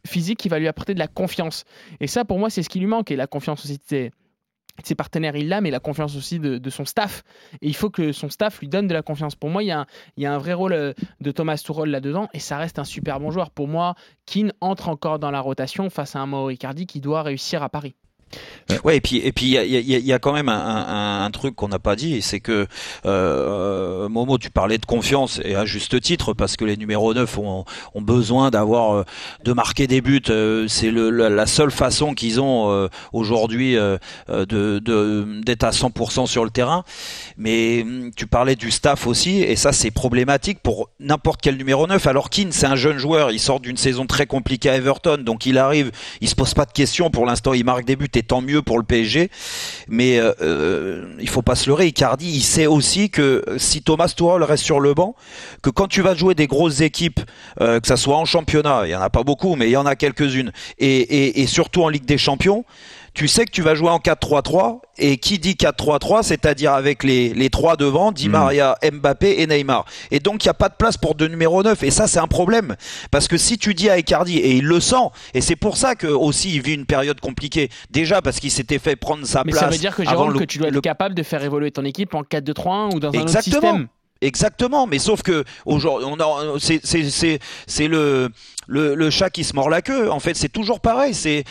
physique 0.05 0.39
qui 0.39 0.49
va 0.49 0.59
lui 0.59 0.67
apporter 0.67 0.93
de 0.93 0.99
la 0.99 1.07
confiance. 1.07 1.65
Et 1.99 2.07
ça, 2.07 2.25
pour 2.25 2.39
moi, 2.39 2.49
c'est 2.49 2.63
ce 2.63 2.69
qui 2.69 2.79
lui 2.79 2.87
manque, 2.87 3.11
et 3.11 3.15
la 3.15 3.27
confiance 3.27 3.63
aussi 3.63 3.77
de 3.77 4.11
ses, 4.83 4.95
partenaires, 4.95 5.35
il 5.35 5.49
l'a, 5.49 5.61
mais 5.61 5.71
la 5.71 5.79
confiance 5.79 6.15
aussi 6.15 6.39
de, 6.39 6.69
son 6.69 6.85
staff. 6.85 7.23
Et 7.61 7.67
il 7.67 7.75
faut 7.75 7.89
que 7.89 8.11
son 8.11 8.29
staff 8.29 8.59
lui 8.59 8.69
donne 8.69 8.87
de 8.87 8.93
la 8.93 9.01
confiance. 9.01 9.35
Pour 9.35 9.49
moi, 9.49 9.61
il 9.61 9.67
y 9.67 10.25
a 10.25 10.33
un, 10.33 10.37
vrai 10.37 10.53
rôle 10.53 10.73
euh, 10.73 10.93
de 11.19 11.31
Thomas 11.31 11.57
Tuchel 11.57 11.89
là-dedans, 11.89 12.29
et 12.33 12.39
ça 12.39 12.57
reste 12.57 12.79
un 12.79 12.85
super 12.85 13.19
bon 13.19 13.31
joueur. 13.31 13.51
Pour 13.51 13.67
moi, 13.67 13.95
Keane 14.25 14.53
entre 14.61 14.89
encore 14.89 15.19
dans 15.19 15.31
la 15.31 15.41
rotation 15.41 15.89
face 15.89 16.15
à 16.15 16.19
un 16.19 16.25
Mauro 16.25 16.49
Icardi 16.49 16.85
qui 16.85 17.01
doit 17.01 17.23
réussir 17.23 17.61
à 17.61 17.69
Paris. 17.69 17.95
Ouais, 18.83 18.97
et 18.97 19.01
puis 19.01 19.17
et 19.17 19.31
puis 19.31 19.57
il 19.57 20.05
y 20.05 20.13
a, 20.13 20.19
quand 20.19 20.33
même 20.33 20.49
un, 20.49 21.29
truc 21.31 21.55
qu'on 21.55 21.67
n'a 21.67 21.79
pas 21.79 21.95
dit, 21.95 22.21
c'est 22.21 22.39
que 22.39 22.67
euh, 23.05 24.09
Momo, 24.09 24.37
tu 24.37 24.49
parlais 24.49 24.77
de 24.77 24.85
confiance 24.85 25.39
et 25.43 25.55
à 25.55 25.65
juste 25.65 25.99
titre 26.01 26.33
parce 26.33 26.55
que 26.55 26.65
les 26.65 26.77
numéros 26.77 27.13
9 27.13 27.37
ont, 27.37 27.65
besoin 27.95 28.49
d'avoir 28.49 28.93
euh, 28.93 29.03
de 29.43 29.53
marquer 29.53 29.87
des 29.87 30.01
buts. 30.01 30.21
Euh, 30.29 30.67
c'est 30.67 30.91
la 30.91 31.45
seule 31.45 31.71
façon 31.71 32.13
qu'ils 32.13 32.41
ont 32.41 32.71
euh, 32.71 32.87
aujourd'hui 33.13 33.75
d'être 34.27 35.63
à 35.63 35.71
100% 35.71 36.27
sur 36.27 36.43
le 36.43 36.49
terrain. 36.49 36.83
Mais 37.37 37.81
hum, 37.81 38.11
tu 38.15 38.27
parlais 38.27 38.55
du 38.55 38.71
staff 38.71 39.07
aussi 39.07 39.41
et 39.41 39.55
ça 39.55 39.71
c'est 39.71 39.91
problématique 39.91 40.59
pour 40.61 40.89
n'importe 40.99 41.41
quel 41.41 41.57
numéro 41.57 41.87
9. 41.87 42.05
Alors 42.07 42.29
Keane 42.29 42.51
c'est 42.51 42.67
un 42.67 42.75
jeune 42.75 42.97
joueur, 42.97 43.31
il 43.31 43.39
sort 43.39 43.59
d'une 43.59 43.77
saison 43.77 44.05
très 44.05 44.25
compliquée 44.25 44.69
à 44.69 44.75
Everton, 44.75 45.17
donc 45.17 45.45
il 45.45 45.57
arrive, 45.57 45.91
il 46.21 46.29
se 46.29 46.35
pose 46.35 46.53
pas 46.53 46.65
de 46.65 46.71
questions 46.71 47.09
pour 47.09 47.25
l'instant, 47.25 47.53
il 47.53 47.65
marque 47.65 47.85
des 47.85 47.95
buts 47.95 48.09
tant 48.21 48.41
mieux 48.41 48.61
pour 48.61 48.77
le 48.77 48.83
PSG. 48.83 49.29
Mais 49.87 50.19
euh, 50.19 50.31
euh, 50.41 51.05
il 51.19 51.29
faut 51.29 51.41
pas 51.41 51.55
se 51.55 51.69
leurrer. 51.69 51.87
Icardi, 51.87 52.29
il 52.29 52.41
sait 52.41 52.67
aussi 52.67 53.09
que 53.09 53.43
si 53.57 53.81
Thomas 53.81 54.13
Tuchel 54.15 54.43
reste 54.43 54.63
sur 54.63 54.79
le 54.79 54.93
banc, 54.93 55.15
que 55.61 55.69
quand 55.69 55.87
tu 55.87 56.01
vas 56.01 56.15
jouer 56.15 56.35
des 56.35 56.47
grosses 56.47 56.81
équipes, 56.81 57.21
euh, 57.61 57.79
que 57.79 57.87
ça 57.87 57.97
soit 57.97 58.17
en 58.17 58.25
championnat, 58.25 58.83
il 58.85 58.91
y 58.91 58.95
en 58.95 59.01
a 59.01 59.09
pas 59.09 59.23
beaucoup, 59.23 59.55
mais 59.55 59.67
il 59.67 59.71
y 59.71 59.77
en 59.77 59.85
a 59.85 59.95
quelques-unes, 59.95 60.51
et, 60.77 61.41
et 61.41 61.47
surtout 61.47 61.83
en 61.83 61.89
Ligue 61.89 62.05
des 62.05 62.17
Champions 62.17 62.65
tu 63.13 63.27
sais 63.27 63.45
que 63.45 63.51
tu 63.51 63.61
vas 63.61 63.75
jouer 63.75 63.89
en 63.89 63.99
4-3-3 63.99 64.81
et 64.97 65.17
qui 65.17 65.39
dit 65.39 65.53
4-3-3, 65.53 66.23
c'est-à-dire 66.23 66.73
avec 66.73 67.03
les, 67.03 67.33
les 67.33 67.49
trois 67.49 67.75
devant, 67.75 68.11
Di 68.11 68.27
hmm. 68.27 68.31
Maria, 68.31 68.75
Mbappé 68.91 69.41
et 69.41 69.47
Neymar. 69.47 69.85
Et 70.11 70.19
donc 70.19 70.43
il 70.43 70.47
n'y 70.47 70.51
a 70.51 70.55
pas 70.55 70.69
de 70.69 70.75
place 70.75 70.97
pour 70.97 71.15
deux 71.15 71.27
numéros 71.27 71.63
9 71.63 71.83
et 71.83 71.91
ça 71.91 72.07
c'est 72.07 72.19
un 72.19 72.27
problème 72.27 72.75
parce 73.11 73.27
que 73.27 73.37
si 73.37 73.57
tu 73.57 73.73
dis 73.73 73.89
à 73.89 73.97
Icardi 73.97 74.37
et 74.37 74.55
il 74.55 74.65
le 74.65 74.79
sent 74.79 74.95
et 75.33 75.41
c'est 75.41 75.55
pour 75.55 75.77
ça 75.77 75.95
que 75.95 76.07
aussi 76.07 76.53
il 76.53 76.61
vit 76.61 76.73
une 76.73 76.85
période 76.85 77.19
compliquée 77.19 77.69
déjà 77.89 78.21
parce 78.21 78.39
qu'il 78.39 78.51
s'était 78.51 78.79
fait 78.79 78.95
prendre 78.95 79.25
sa 79.25 79.43
Mais 79.45 79.51
place. 79.51 79.63
ça 79.63 79.69
veut 79.69 79.77
dire 79.77 79.95
que 79.95 80.03
Jérôme 80.03 80.37
que 80.37 80.43
tu 80.43 80.57
dois 80.57 80.69
être 80.69 80.81
capable 80.81 81.15
de 81.15 81.23
faire 81.23 81.43
évoluer 81.43 81.71
ton 81.71 81.85
équipe 81.85 82.13
en 82.15 82.21
4-2-3-1 82.21 82.95
ou 82.95 82.99
dans 82.99 83.11
un 83.11 83.21
autre 83.21 83.41
système. 83.41 83.87
Exactement, 84.21 84.85
mais 84.85 84.99
sauf 84.99 85.21
que 85.21 85.45
aujourd'hui, 85.65 86.05
c'est 86.59 87.39
c'est 87.67 87.87
le 87.87 88.29
le, 88.69 89.09
chat 89.09 89.29
qui 89.29 89.43
se 89.43 89.55
mord 89.55 89.69
la 89.69 89.81
queue. 89.81 90.11
En 90.11 90.19
fait, 90.19 90.35
c'est 90.35 90.49
toujours 90.49 90.79
pareil. 90.79 91.13
C'est 91.13 91.43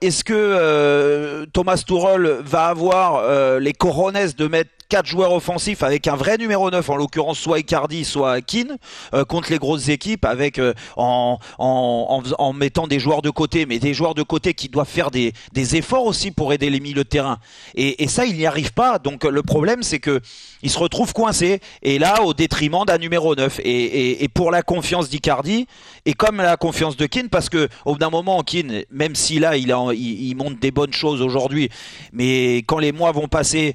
est-ce 0.00 0.24
que 0.24 1.44
Thomas 1.52 1.82
Tuchel 1.86 2.38
va 2.44 2.66
avoir 2.66 3.60
les 3.60 3.72
coronets 3.72 4.32
de 4.36 4.46
mettre 4.46 4.70
quatre 4.88 5.06
joueurs 5.06 5.32
offensifs 5.32 5.82
avec 5.82 6.06
un 6.06 6.16
vrai 6.16 6.38
numéro 6.38 6.70
9, 6.70 6.88
en 6.90 6.96
l'occurrence 6.96 7.38
soit 7.38 7.58
Icardi, 7.58 8.04
soit 8.04 8.40
Keane, 8.40 8.76
euh, 9.14 9.24
contre 9.24 9.50
les 9.50 9.58
grosses 9.58 9.88
équipes 9.88 10.24
avec 10.24 10.58
euh, 10.58 10.74
en, 10.96 11.38
en, 11.58 12.22
en, 12.38 12.52
mettant 12.52 12.86
des 12.86 12.98
joueurs 12.98 13.22
de 13.22 13.30
côté, 13.30 13.66
mais 13.66 13.78
des 13.78 13.94
joueurs 13.94 14.14
de 14.14 14.22
côté 14.22 14.54
qui 14.54 14.68
doivent 14.68 14.88
faire 14.88 15.10
des, 15.10 15.32
des 15.52 15.76
efforts 15.76 16.04
aussi 16.04 16.30
pour 16.30 16.52
aider 16.52 16.70
les 16.70 16.80
milieux 16.80 16.96
de 16.96 17.02
terrain. 17.02 17.38
Et, 17.74 18.04
et 18.04 18.08
ça, 18.08 18.26
il 18.26 18.36
n'y 18.36 18.46
arrive 18.46 18.72
pas. 18.72 18.98
Donc 18.98 19.24
le 19.24 19.42
problème, 19.42 19.82
c'est 19.82 19.98
que 19.98 20.20
il 20.62 20.70
se 20.70 20.78
retrouve 20.78 21.12
coincé 21.12 21.60
et 21.82 21.98
là 21.98 22.22
au 22.22 22.34
détriment 22.34 22.84
d'un 22.86 22.98
numéro 22.98 23.34
9. 23.34 23.60
Et, 23.60 23.70
et, 23.70 24.24
et 24.24 24.28
pour 24.28 24.50
la 24.50 24.62
confiance 24.62 25.08
d'Icardi 25.08 25.66
et 26.04 26.14
comme 26.14 26.40
la 26.46 26.56
confiance 26.56 26.96
de 26.96 27.06
Keane, 27.06 27.28
parce 27.28 27.48
que 27.48 27.68
au 27.84 27.92
bout 27.92 27.98
d'un 27.98 28.10
moment, 28.10 28.42
Keane, 28.42 28.82
même 28.90 29.14
si 29.14 29.38
là 29.38 29.56
il, 29.56 29.74
il, 29.94 30.28
il 30.28 30.34
montre 30.34 30.58
des 30.58 30.70
bonnes 30.70 30.92
choses 30.92 31.22
aujourd'hui, 31.22 31.70
mais 32.12 32.58
quand 32.58 32.78
les 32.78 32.92
mois 32.92 33.12
vont 33.12 33.28
passer 33.28 33.74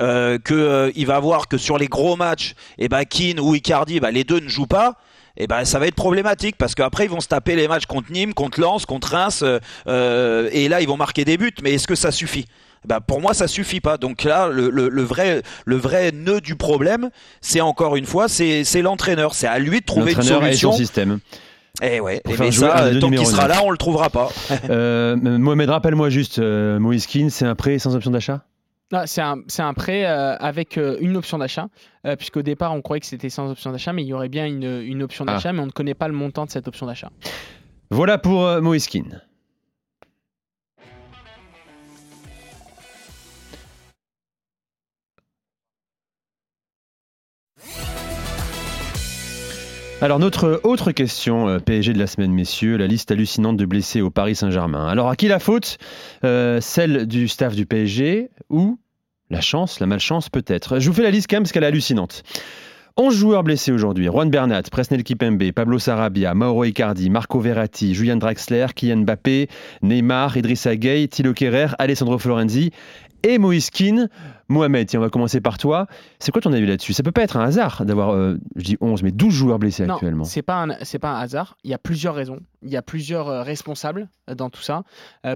euh, 0.00 0.38
qu'il 0.38 0.56
euh, 0.56 0.90
va 1.06 1.20
voir 1.20 1.48
que 1.48 1.58
sur 1.58 1.76
les 1.76 1.86
gros 1.86 2.16
matchs, 2.16 2.52
et 2.78 2.84
eh 2.84 2.88
ben 2.88 3.04
Keane 3.04 3.38
ou 3.38 3.54
Icardi, 3.54 4.00
bah, 4.00 4.10
les 4.10 4.24
deux 4.24 4.40
ne 4.40 4.48
jouent 4.48 4.66
pas. 4.66 4.96
Et 5.36 5.44
eh 5.44 5.46
ben 5.46 5.64
ça 5.64 5.78
va 5.78 5.86
être 5.86 5.94
problématique 5.94 6.56
parce 6.58 6.74
qu'après 6.74 7.04
ils 7.04 7.10
vont 7.10 7.20
se 7.20 7.28
taper 7.28 7.56
les 7.56 7.66
matchs 7.66 7.86
contre 7.86 8.12
Nîmes, 8.12 8.34
contre 8.34 8.60
Lens, 8.60 8.84
contre 8.84 9.12
Reims, 9.12 9.42
euh, 9.86 10.48
et 10.52 10.68
là 10.68 10.82
ils 10.82 10.88
vont 10.88 10.98
marquer 10.98 11.24
des 11.24 11.38
buts. 11.38 11.54
Mais 11.62 11.72
est-ce 11.74 11.86
que 11.86 11.94
ça 11.94 12.10
suffit? 12.10 12.46
Ben, 12.86 13.00
pour 13.00 13.20
moi 13.20 13.32
ça 13.32 13.48
suffit 13.48 13.80
pas. 13.80 13.96
Donc 13.96 14.24
là 14.24 14.48
le, 14.48 14.68
le, 14.70 15.02
vrai 15.02 15.42
le 15.64 15.76
vrai 15.76 16.12
nœud 16.12 16.42
du 16.42 16.54
problème, 16.54 17.10
c'est 17.40 17.62
encore 17.62 17.96
une 17.96 18.04
fois 18.04 18.28
c'est 18.28 18.82
l'entraîneur. 18.82 19.34
C'est 19.34 19.46
à 19.46 19.58
lui 19.58 19.80
de 19.80 19.86
trouver 19.86 20.12
une 20.12 20.22
solution. 20.22 20.70
Et 20.70 20.72
son 20.72 20.72
système. 20.72 21.18
Eh 21.80 22.00
ouais, 22.00 22.20
et 22.28 22.36
mais 22.38 22.50
ça, 22.52 22.90
tant 23.00 23.08
qu'il 23.08 23.26
sera 23.26 23.48
là, 23.48 23.60
on 23.64 23.70
le 23.70 23.78
trouvera 23.78 24.10
pas. 24.10 24.28
Mohamed, 24.68 25.70
rappelle-moi 25.70 26.10
juste, 26.10 26.38
Moïse 26.38 27.06
Keane, 27.06 27.30
c'est 27.30 27.46
un 27.46 27.54
prêt 27.54 27.78
sans 27.78 27.96
option 27.96 28.10
d'achat? 28.10 28.44
C'est 29.06 29.22
un, 29.22 29.74
prêt 29.74 30.04
euh, 30.04 30.36
avec 30.36 30.76
euh, 30.76 30.98
une 31.00 31.16
option 31.16 31.38
d'achat, 31.38 31.68
euh, 32.06 32.14
puisqu'au 32.14 32.42
départ 32.42 32.74
on 32.74 32.82
croyait 32.82 33.00
que 33.00 33.06
c'était 33.06 33.30
sans 33.30 33.50
option 33.50 33.72
d'achat, 33.72 33.92
mais 33.92 34.02
il 34.02 34.06
y 34.06 34.12
aurait 34.12 34.28
bien 34.28 34.46
une, 34.46 35.02
option 35.02 35.24
ah. 35.26 35.32
d'achat, 35.32 35.52
mais 35.52 35.60
on 35.60 35.66
ne 35.66 35.70
connaît 35.70 35.94
pas 35.94 36.08
le 36.08 36.14
montant 36.14 36.44
de 36.44 36.50
cette 36.50 36.68
option 36.68 36.86
d'achat. 36.86 37.10
Voilà 37.90 38.18
pour 38.18 38.60
Moiskin. 38.60 39.04
Alors 50.02 50.18
notre 50.18 50.60
autre 50.64 50.90
question 50.90 51.60
PSG 51.60 51.92
de 51.92 51.98
la 52.00 52.08
semaine, 52.08 52.32
messieurs, 52.32 52.76
la 52.76 52.88
liste 52.88 53.12
hallucinante 53.12 53.56
de 53.56 53.64
blessés 53.64 54.00
au 54.00 54.10
Paris 54.10 54.34
Saint-Germain. 54.34 54.88
Alors 54.88 55.08
à 55.08 55.14
qui 55.14 55.28
la 55.28 55.38
faute 55.38 55.78
Celle 56.22 57.06
du 57.06 57.28
staff 57.28 57.54
du 57.54 57.66
PSG 57.66 58.30
ou 58.50 58.80
la 59.30 59.40
chance, 59.40 59.78
la 59.78 59.86
malchance 59.86 60.28
peut-être? 60.28 60.80
Je 60.80 60.90
vous 60.90 60.92
fais 60.92 61.04
la 61.04 61.12
liste 61.12 61.30
quand 61.30 61.36
même 61.36 61.44
parce 61.44 61.52
qu'elle 61.52 61.62
est 61.62 61.68
hallucinante. 61.68 62.24
11 62.96 63.16
joueurs 63.16 63.44
blessés 63.44 63.70
aujourd'hui. 63.70 64.06
Juan 64.06 64.28
Bernat, 64.28 64.62
Presnel 64.72 65.04
Kipembe, 65.04 65.52
Pablo 65.52 65.78
Sarabia, 65.78 66.34
Mauro 66.34 66.64
Icardi, 66.64 67.08
Marco 67.08 67.38
Verratti, 67.38 67.94
Julian 67.94 68.16
Draxler, 68.16 68.66
Kylian 68.74 69.02
Mbappé, 69.02 69.46
Neymar, 69.82 70.36
Idrissa 70.36 70.74
Gueye, 70.74 71.06
Thilo 71.06 71.32
Kerrer, 71.32 71.76
Alessandro 71.78 72.18
Florenzi 72.18 72.72
et 73.22 73.38
Moïse 73.38 73.70
Keane. 73.70 74.08
Mohamed, 74.52 74.86
tiens, 74.86 75.00
on 75.00 75.02
va 75.02 75.10
commencer 75.10 75.40
par 75.40 75.58
toi. 75.58 75.86
C'est 76.18 76.30
quoi 76.30 76.40
ton 76.40 76.52
avis 76.52 76.66
là-dessus? 76.66 76.92
Ça 76.92 77.02
peut 77.02 77.10
pas 77.10 77.22
être 77.22 77.36
un 77.36 77.44
hasard 77.44 77.84
d'avoir, 77.84 78.10
euh, 78.10 78.36
je 78.56 78.64
dis 78.64 78.76
11, 78.80 79.02
mais 79.02 79.10
12 79.10 79.32
joueurs 79.32 79.58
blessés 79.58 79.86
non, 79.86 79.94
actuellement. 79.94 80.24
C'est 80.24 80.42
pas 80.42 80.66
c'est 80.82 80.98
pas 80.98 81.10
un 81.10 81.20
hasard. 81.20 81.56
Il 81.64 81.70
y 81.70 81.74
a 81.74 81.78
plusieurs 81.78 82.14
raisons. 82.14 82.40
Il 82.62 82.70
y 82.70 82.76
a 82.76 82.82
plusieurs 82.82 83.28
euh, 83.28 83.42
responsables 83.42 84.08
euh, 84.30 84.34
dans 84.34 84.50
tout 84.50 84.62
ça. 84.62 84.82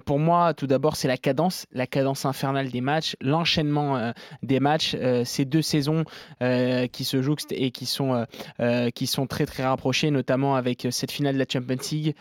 pour 0.05 0.19
moi, 0.19 0.55
tout 0.55 0.67
d'abord, 0.67 0.97
c'est 0.97 1.09
la 1.09 1.17
cadence, 1.17 1.67
la 1.73 1.87
cadence 1.87 2.27
infernale 2.27 2.71
des 2.71 2.81
matchs, 2.81 3.17
l'enchaînement 3.21 4.13
des 4.43 4.61
matchs, 4.61 4.97
ces 5.25 5.45
deux 5.45 5.63
saisons 5.63 6.05
qui 6.41 7.05
se 7.05 7.23
jouxtent 7.23 7.53
et 7.53 7.71
qui 7.71 7.87
sont 7.87 8.27
qui 8.95 9.07
sont 9.07 9.27
très 9.27 9.47
très 9.47 9.65
rapprochées, 9.65 10.11
notamment 10.11 10.57
avec 10.57 10.87
cette 10.91 11.11
finale 11.11 11.35
de 11.35 11.39
la 11.39 11.47
Champions 11.51 11.77
League. 11.91 12.15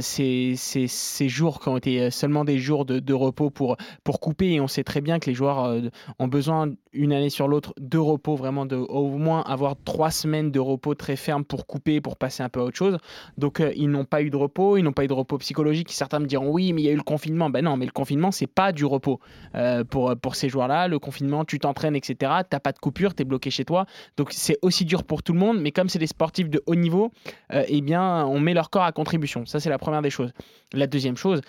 ces, 0.00 0.54
ces, 0.56 0.88
ces, 0.88 1.28
jours 1.28 1.60
qui 1.60 1.68
ont 1.68 1.76
été 1.76 2.10
seulement 2.10 2.44
des 2.44 2.58
jours 2.58 2.84
de, 2.84 2.98
de, 2.98 3.14
repos 3.14 3.50
pour 3.50 3.76
pour 4.02 4.20
couper, 4.20 4.52
et 4.52 4.60
on 4.60 4.68
sait 4.68 4.84
très 4.84 5.00
bien 5.00 5.18
que 5.18 5.28
les 5.28 5.34
joueurs 5.34 5.80
ont 6.18 6.28
besoin 6.28 6.39
besoin 6.40 6.70
une 6.94 7.12
année 7.12 7.28
sur 7.28 7.48
l'autre 7.48 7.74
de 7.78 7.98
repos, 7.98 8.34
vraiment 8.34 8.64
de 8.64 8.74
au 8.74 9.18
moins 9.18 9.42
avoir 9.42 9.74
trois 9.84 10.10
semaines 10.10 10.50
de 10.50 10.58
repos 10.58 10.94
très 10.94 11.14
ferme 11.14 11.44
pour 11.44 11.66
couper, 11.66 12.00
pour 12.00 12.16
passer 12.16 12.42
un 12.42 12.48
peu 12.48 12.60
à 12.60 12.64
autre 12.64 12.78
chose. 12.78 12.96
Donc 13.36 13.60
euh, 13.60 13.72
ils 13.76 13.90
n'ont 13.90 14.06
pas 14.06 14.22
eu 14.22 14.30
de 14.30 14.36
repos, 14.36 14.78
ils 14.78 14.82
n'ont 14.82 14.94
pas 14.94 15.04
eu 15.04 15.06
de 15.06 15.12
repos 15.12 15.36
psychologique. 15.36 15.92
Certains 15.92 16.18
me 16.18 16.24
diront 16.24 16.50
oui, 16.50 16.72
mais 16.72 16.80
il 16.80 16.84
y 16.86 16.88
a 16.88 16.92
eu 16.92 16.96
le 16.96 17.02
confinement. 17.02 17.50
Ben 17.50 17.62
non, 17.62 17.76
mais 17.76 17.84
le 17.84 17.92
confinement 17.92 18.30
c'est 18.30 18.46
pas 18.46 18.72
du 18.72 18.86
repos 18.86 19.20
euh, 19.54 19.84
pour 19.84 20.16
pour 20.16 20.34
ces 20.34 20.48
joueurs-là. 20.48 20.88
Le 20.88 20.98
confinement, 20.98 21.44
tu 21.44 21.58
t'entraînes, 21.58 21.94
etc. 21.94 22.32
T'as 22.48 22.60
pas 22.60 22.72
de 22.72 22.78
coupure, 22.78 23.14
tu 23.14 23.20
es 23.20 23.24
bloqué 23.26 23.50
chez 23.50 23.66
toi. 23.66 23.84
Donc 24.16 24.32
c'est 24.32 24.56
aussi 24.62 24.86
dur 24.86 25.04
pour 25.04 25.22
tout 25.22 25.34
le 25.34 25.38
monde. 25.38 25.60
Mais 25.60 25.72
comme 25.72 25.90
c'est 25.90 25.98
des 25.98 26.06
sportifs 26.06 26.48
de 26.48 26.62
haut 26.64 26.74
niveau, 26.74 27.12
euh, 27.52 27.64
eh 27.68 27.82
bien 27.82 28.24
on 28.24 28.40
met 28.40 28.54
leur 28.54 28.70
corps 28.70 28.84
à 28.84 28.92
contribution. 28.92 29.44
Ça 29.44 29.60
c'est 29.60 29.70
la 29.70 29.78
première 29.78 30.00
des 30.00 30.10
choses. 30.10 30.32
La 30.72 30.86
deuxième 30.86 31.18
chose, 31.18 31.40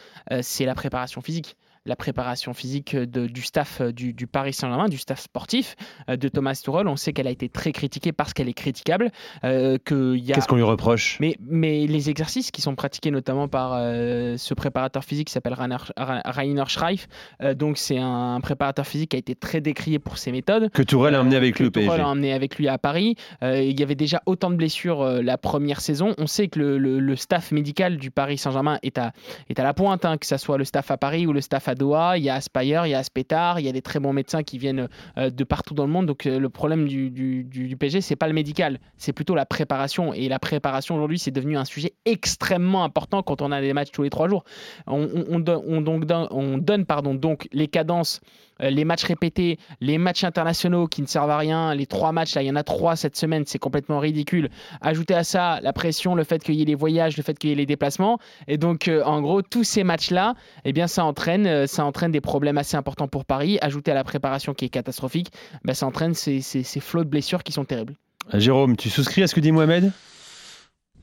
c'est 0.42 0.66
la 0.66 0.74
préparation 0.74 1.22
physique 1.22 1.56
la 1.86 1.96
préparation 1.96 2.54
physique 2.54 2.96
du 2.96 3.42
staff 3.42 3.82
euh, 3.82 3.92
du, 3.92 4.28
Paris 4.28 4.54
Saint-Germain, 4.54 4.88
du 4.88 4.98
staff 4.98 5.22
sportif 5.22 5.76
euh, 6.10 6.16
de 6.16 6.28
Thomas 6.28 6.60
Tuchel. 6.64 6.88
On 6.88 6.96
sait 6.96 7.12
qu'elle 7.14 7.28
a 7.28 7.32
été 7.32 7.50
très 7.50 7.72
critiquée 7.72 8.12
parce 8.12 8.34
qu'elle 8.34 8.50
est 8.50 8.54
critiquable. 8.54 9.12
Euh, 9.44 9.78
Qu'est-ce 9.84 10.48
qu'on 10.48 10.56
lui 10.56 10.64
reproche? 10.64 11.18
Mais, 11.20 11.36
mais, 11.42 11.88
les 11.88 12.10
exercices 12.10 12.52
qui 12.52 12.62
sont 12.62 12.76
pratiqués 12.76 13.12
notamment 13.12 13.48
par 13.48 13.72
ce 13.72 14.54
préparateur 14.54 15.04
physique 15.04 15.28
qui 15.28 15.34
s'appelle 15.34 15.56
Rainer 15.56 16.64
Schreif, 16.68 17.08
donc 17.56 17.78
c'est 17.78 17.98
un, 17.98 18.40
préparateur 18.42 18.86
physique 18.86 19.12
qui 19.12 19.16
a 19.16 19.20
été 19.20 19.36
très 19.36 19.62
décrié 19.62 20.00
pour 20.00 20.18
ses 20.18 20.32
méthodes. 20.32 20.70
Que 20.72 20.84
Tourelle 20.84 21.16
a 21.16 21.22
emmené 21.22 21.36
avec 21.36 21.60
lui 21.60 21.68
au 21.68 21.72
PSG. 21.72 22.00
a 22.00 22.08
emmené 22.08 22.34
avec 22.34 22.58
lui 22.58 22.68
à 22.68 22.78
Paris. 22.78 23.16
il 23.42 23.80
y 23.80 23.84
avait 23.84 23.96
déjà 23.96 24.22
autant 24.26 24.50
de 24.50 24.56
blessures 24.56 25.04
la 25.04 25.38
première 25.38 25.82
saison. 25.82 26.14
On 26.18 26.28
sait 26.28 26.48
que 26.48 26.60
le, 26.60 27.16
staff 27.16 27.52
médical 27.52 27.98
du 27.98 28.12
Paris 28.12 28.38
Saint-Germain 28.38 28.80
est 28.84 28.98
à, 28.98 29.12
est 29.50 29.60
à 29.60 29.64
la 29.64 29.74
pointe, 29.74 30.06
hein, 30.06 30.18
que 30.18 30.26
ce 30.26 30.38
soit 30.38 30.58
le 30.58 30.66
staff 30.66 30.92
à 30.92 30.98
Paris 30.98 31.26
ou 31.26 31.34
le 31.34 31.42
staff 31.42 31.68
à 31.68 31.71
Doha, 31.76 32.18
il 32.18 32.24
y 32.24 32.30
a 32.30 32.36
Aspire, 32.36 32.86
il 32.86 32.90
y 32.90 32.94
a 32.94 33.00
Aspetar, 33.00 33.60
il 33.60 33.66
y 33.66 33.70
a 33.70 33.72
des 33.72 33.82
très 33.82 34.00
bons 34.00 34.14
médecins 34.14 34.44
qui 34.44 34.58
viennent 34.58 34.88
euh, 35.18 35.30
de 35.30 35.44
partout 35.44 35.74
dans 35.74 35.86
le 35.86 35.92
monde. 35.92 36.06
Donc 36.06 36.26
euh, 36.26 36.40
le 36.40 36.50
problème 36.50 36.88
du, 36.88 37.10
du, 37.10 37.44
du 37.44 37.78
PSG, 37.78 38.02
c'est 38.02 38.16
pas 38.16 38.28
le 38.28 38.34
médical, 38.34 38.80
c'est 38.98 39.14
plutôt 39.14 39.36
la 39.36 39.46
préparation. 39.46 40.14
Et 40.14 40.30
la 40.30 40.40
préparation 40.40 40.96
aujourd'hui, 40.96 41.20
c'est 41.20 41.32
devenu 41.32 41.58
un 41.58 41.66
sujet 41.66 41.94
extrêmement 42.06 42.84
important 42.84 43.24
quand 43.24 43.42
on 43.42 43.52
a 43.52 43.62
des 43.62 43.74
matchs 43.74 43.92
tous 43.92 44.04
les 44.04 44.10
trois 44.10 44.28
jours. 44.28 44.44
On, 44.88 45.08
on, 45.30 46.58
donne 46.58 46.86
pardon, 46.86 47.16
donc 47.16 47.48
les 47.52 47.68
cadences 47.68 48.22
les 48.70 48.86
matchs 48.86 49.04
répétés, 49.04 49.58
les 49.80 49.98
matchs 49.98 50.24
internationaux 50.24 50.88
qui 50.88 51.02
ne 51.02 51.08
servent 51.08 51.30
à 51.30 51.38
rien, 51.38 51.74
les 51.74 51.86
trois 51.86 52.12
matchs, 52.12 52.36
là, 52.36 52.44
il 52.44 52.48
y 52.48 52.52
en 52.52 52.56
a 52.56 52.64
trois 52.64 52.96
cette 52.96 53.16
semaine, 53.16 53.44
c'est 53.46 53.60
complètement 53.60 54.00
ridicule. 54.00 54.50
Ajoutez 54.82 55.14
à 55.14 55.24
ça 55.24 55.60
la 55.62 55.74
pression, 55.74 56.16
le 56.16 56.24
fait 56.24 56.44
qu'il 56.44 56.56
y 56.56 56.62
ait 56.62 56.66
les 56.66 56.76
voyages, 56.76 57.18
le 57.18 57.24
fait 57.24 57.38
qu'il 57.38 57.50
y 57.50 57.54
ait 57.54 57.56
les 57.56 57.66
déplacements. 57.66 58.20
Et 58.48 58.58
donc, 58.58 58.88
euh, 58.88 59.04
en 59.04 59.22
gros, 59.22 59.42
tous 59.42 59.64
ces 59.64 59.84
matchs-là, 59.84 60.36
eh 60.66 60.74
bien, 60.74 60.88
ça 60.88 61.06
entraîne, 61.06 61.48
euh, 61.48 61.68
ça 61.68 61.86
entraîne 61.86 62.12
des 62.12 62.22
problèmes 62.22 62.58
assez 62.58 62.78
importants 62.78 63.08
pour 63.08 63.26
Paris. 63.26 63.58
Ajouté 63.62 63.92
à 63.92 63.96
la 63.96 64.04
préparation 64.04 64.54
qui 64.54 64.66
est 64.66 64.70
catastrophique, 64.70 65.32
ben, 65.64 65.74
ça 65.74 65.86
entraîne 65.86 66.14
ces, 66.14 66.42
ces 66.42 66.80
flots 66.80 67.04
de 67.04 67.10
blessures 67.10 67.44
qui 67.44 67.52
sont 67.52 67.66
terribles. 67.66 67.96
Jérôme, 68.34 68.78
tu 68.78 68.90
souscris 68.90 69.24
à 69.24 69.28
ce 69.28 69.36
que 69.36 69.40
dit 69.40 69.52
Mohamed? 69.52 69.92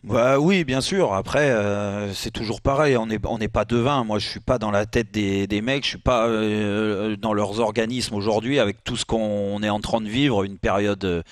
Bah 0.04 0.38
oui, 0.38 0.64
bien 0.64 0.80
sûr. 0.80 1.12
Après, 1.12 1.50
euh, 1.50 2.12
c'est 2.12 2.30
toujours 2.30 2.60
pareil. 2.60 2.96
On 2.96 3.06
n'est 3.06 3.18
on 3.26 3.38
n'est 3.38 3.48
pas 3.48 3.64
devin. 3.64 4.04
Moi, 4.04 4.18
je 4.18 4.28
suis 4.28 4.40
pas 4.40 4.58
dans 4.58 4.70
la 4.70 4.86
tête 4.86 5.10
des, 5.12 5.46
des 5.46 5.60
mecs. 5.60 5.84
Je 5.84 5.90
suis 5.90 5.98
pas 5.98 6.26
euh, 6.26 7.16
dans 7.16 7.32
leurs 7.32 7.60
organismes 7.60 8.14
aujourd'hui 8.14 8.58
avec 8.58 8.84
tout 8.84 8.96
ce 8.96 9.04
qu'on 9.04 9.62
est 9.62 9.68
en 9.68 9.80
train 9.80 10.00
de 10.00 10.08
vivre, 10.08 10.44
une 10.44 10.58
période 10.58 11.04
euh, 11.04 11.22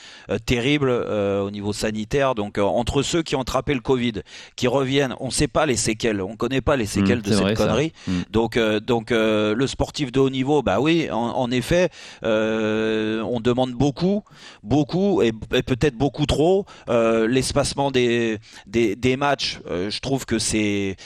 terrible 0.44 0.90
au 0.90 1.50
niveau 1.50 1.72
sanitaire. 1.72 2.34
Donc, 2.34 2.58
entre 2.58 3.02
ceux 3.02 3.22
qui 3.22 3.36
ont 3.36 3.42
attrapé 3.42 3.74
le 3.74 3.80
Covid, 3.80 4.22
qui 4.56 4.66
reviennent, 4.68 5.14
on 5.20 5.26
ne 5.26 5.30
sait 5.32 5.48
pas 5.48 5.66
les 5.66 5.76
séquelles. 5.76 6.20
On 6.20 6.36
connaît 6.36 6.60
pas 6.60 6.76
les 6.76 6.86
séquelles 6.86 7.18
mmh, 7.18 7.22
de 7.22 7.32
cette 7.32 7.56
connerie. 7.56 7.92
Mmh. 8.06 8.12
Donc, 8.30 8.58
donc 8.58 9.10
le 9.10 9.66
sportif 9.66 10.12
de 10.12 10.20
haut 10.20 10.30
niveau, 10.30 10.62
bah 10.62 10.80
oui, 10.80 11.08
en, 11.10 11.16
en 11.16 11.50
effet, 11.50 11.90
on 12.22 13.40
demande 13.40 13.72
beaucoup, 13.72 14.22
beaucoup 14.62 15.22
et, 15.22 15.32
et 15.54 15.62
peut-être 15.62 15.96
beaucoup 15.96 16.26
trop 16.26 16.66
l'espacement 16.88 17.90
des 17.90 18.38
des, 18.66 19.16
matchs, 19.16 19.60
euh, 19.68 19.90
je 19.90 20.00
trouve 20.00 20.26
que 20.26 20.38
c'est 20.38 20.96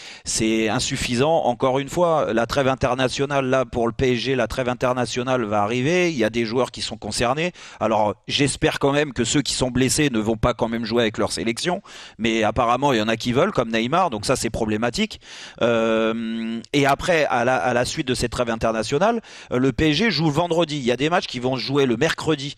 insuffisant. 0.69 1.45
Encore 1.45 1.79
une 1.79 1.89
fois, 1.89 2.33
la 2.33 2.47
trêve 2.47 2.69
internationale 2.69 3.47
là 3.47 3.65
pour 3.65 3.87
le 3.87 3.93
PSG, 3.93 4.35
la 4.35 4.47
trêve 4.47 4.69
internationale 4.69 5.45
va 5.45 5.63
arriver. 5.63 6.11
Il 6.11 6.19
y 6.19 6.25
a 6.25 6.31
des 6.31 6.45
joueurs 6.45 6.71
qui 6.71 6.83
sont 6.83 6.97
concernés. 6.97 7.53
Alors 7.79 8.15
j'espère 8.29 8.79
quand 8.79 8.93
même 8.93 9.13
que 9.13 9.25
ceux 9.25 9.43
qui 9.43 9.53
sont 9.53 9.71
blessés 9.71 10.11
ne 10.11 10.19
vont 10.19 10.37
pas 10.37 10.55
quand 10.55 10.69
même 10.69 10.85
jouer 10.85 11.03
avec 11.03 11.19
leur 11.19 11.33
sélection, 11.33 11.83
mais 12.19 12.43
apparemment 12.43 12.93
il 12.93 12.99
y 12.99 13.03
en 13.03 13.09
a 13.09 13.17
qui 13.17 13.33
veulent, 13.33 13.53
comme 13.53 13.71
Neymar. 13.71 14.11
Donc 14.11 14.27
ça 14.27 14.37
c'est 14.37 14.51
problématique. 14.51 15.21
Euh, 15.63 16.61
et 16.73 16.87
après, 16.87 17.27
à 17.27 17.45
la, 17.45 17.85
suite 17.85 18.07
de 18.07 18.15
cette 18.15 18.33
trêve 18.33 18.51
internationale, 18.51 19.21
euh, 19.53 19.59
le 19.59 19.73
PSG 19.73 20.11
joue 20.11 20.27
le 20.27 20.33
vendredi. 20.33 20.77
Il 20.77 20.85
y 20.85 20.93
a 20.93 20.97
des 20.97 21.11
matchs 21.11 21.27
qui 21.27 21.41
vont 21.41 21.57
jouer 21.57 21.87
le 21.87 21.97
mercredi 21.97 22.57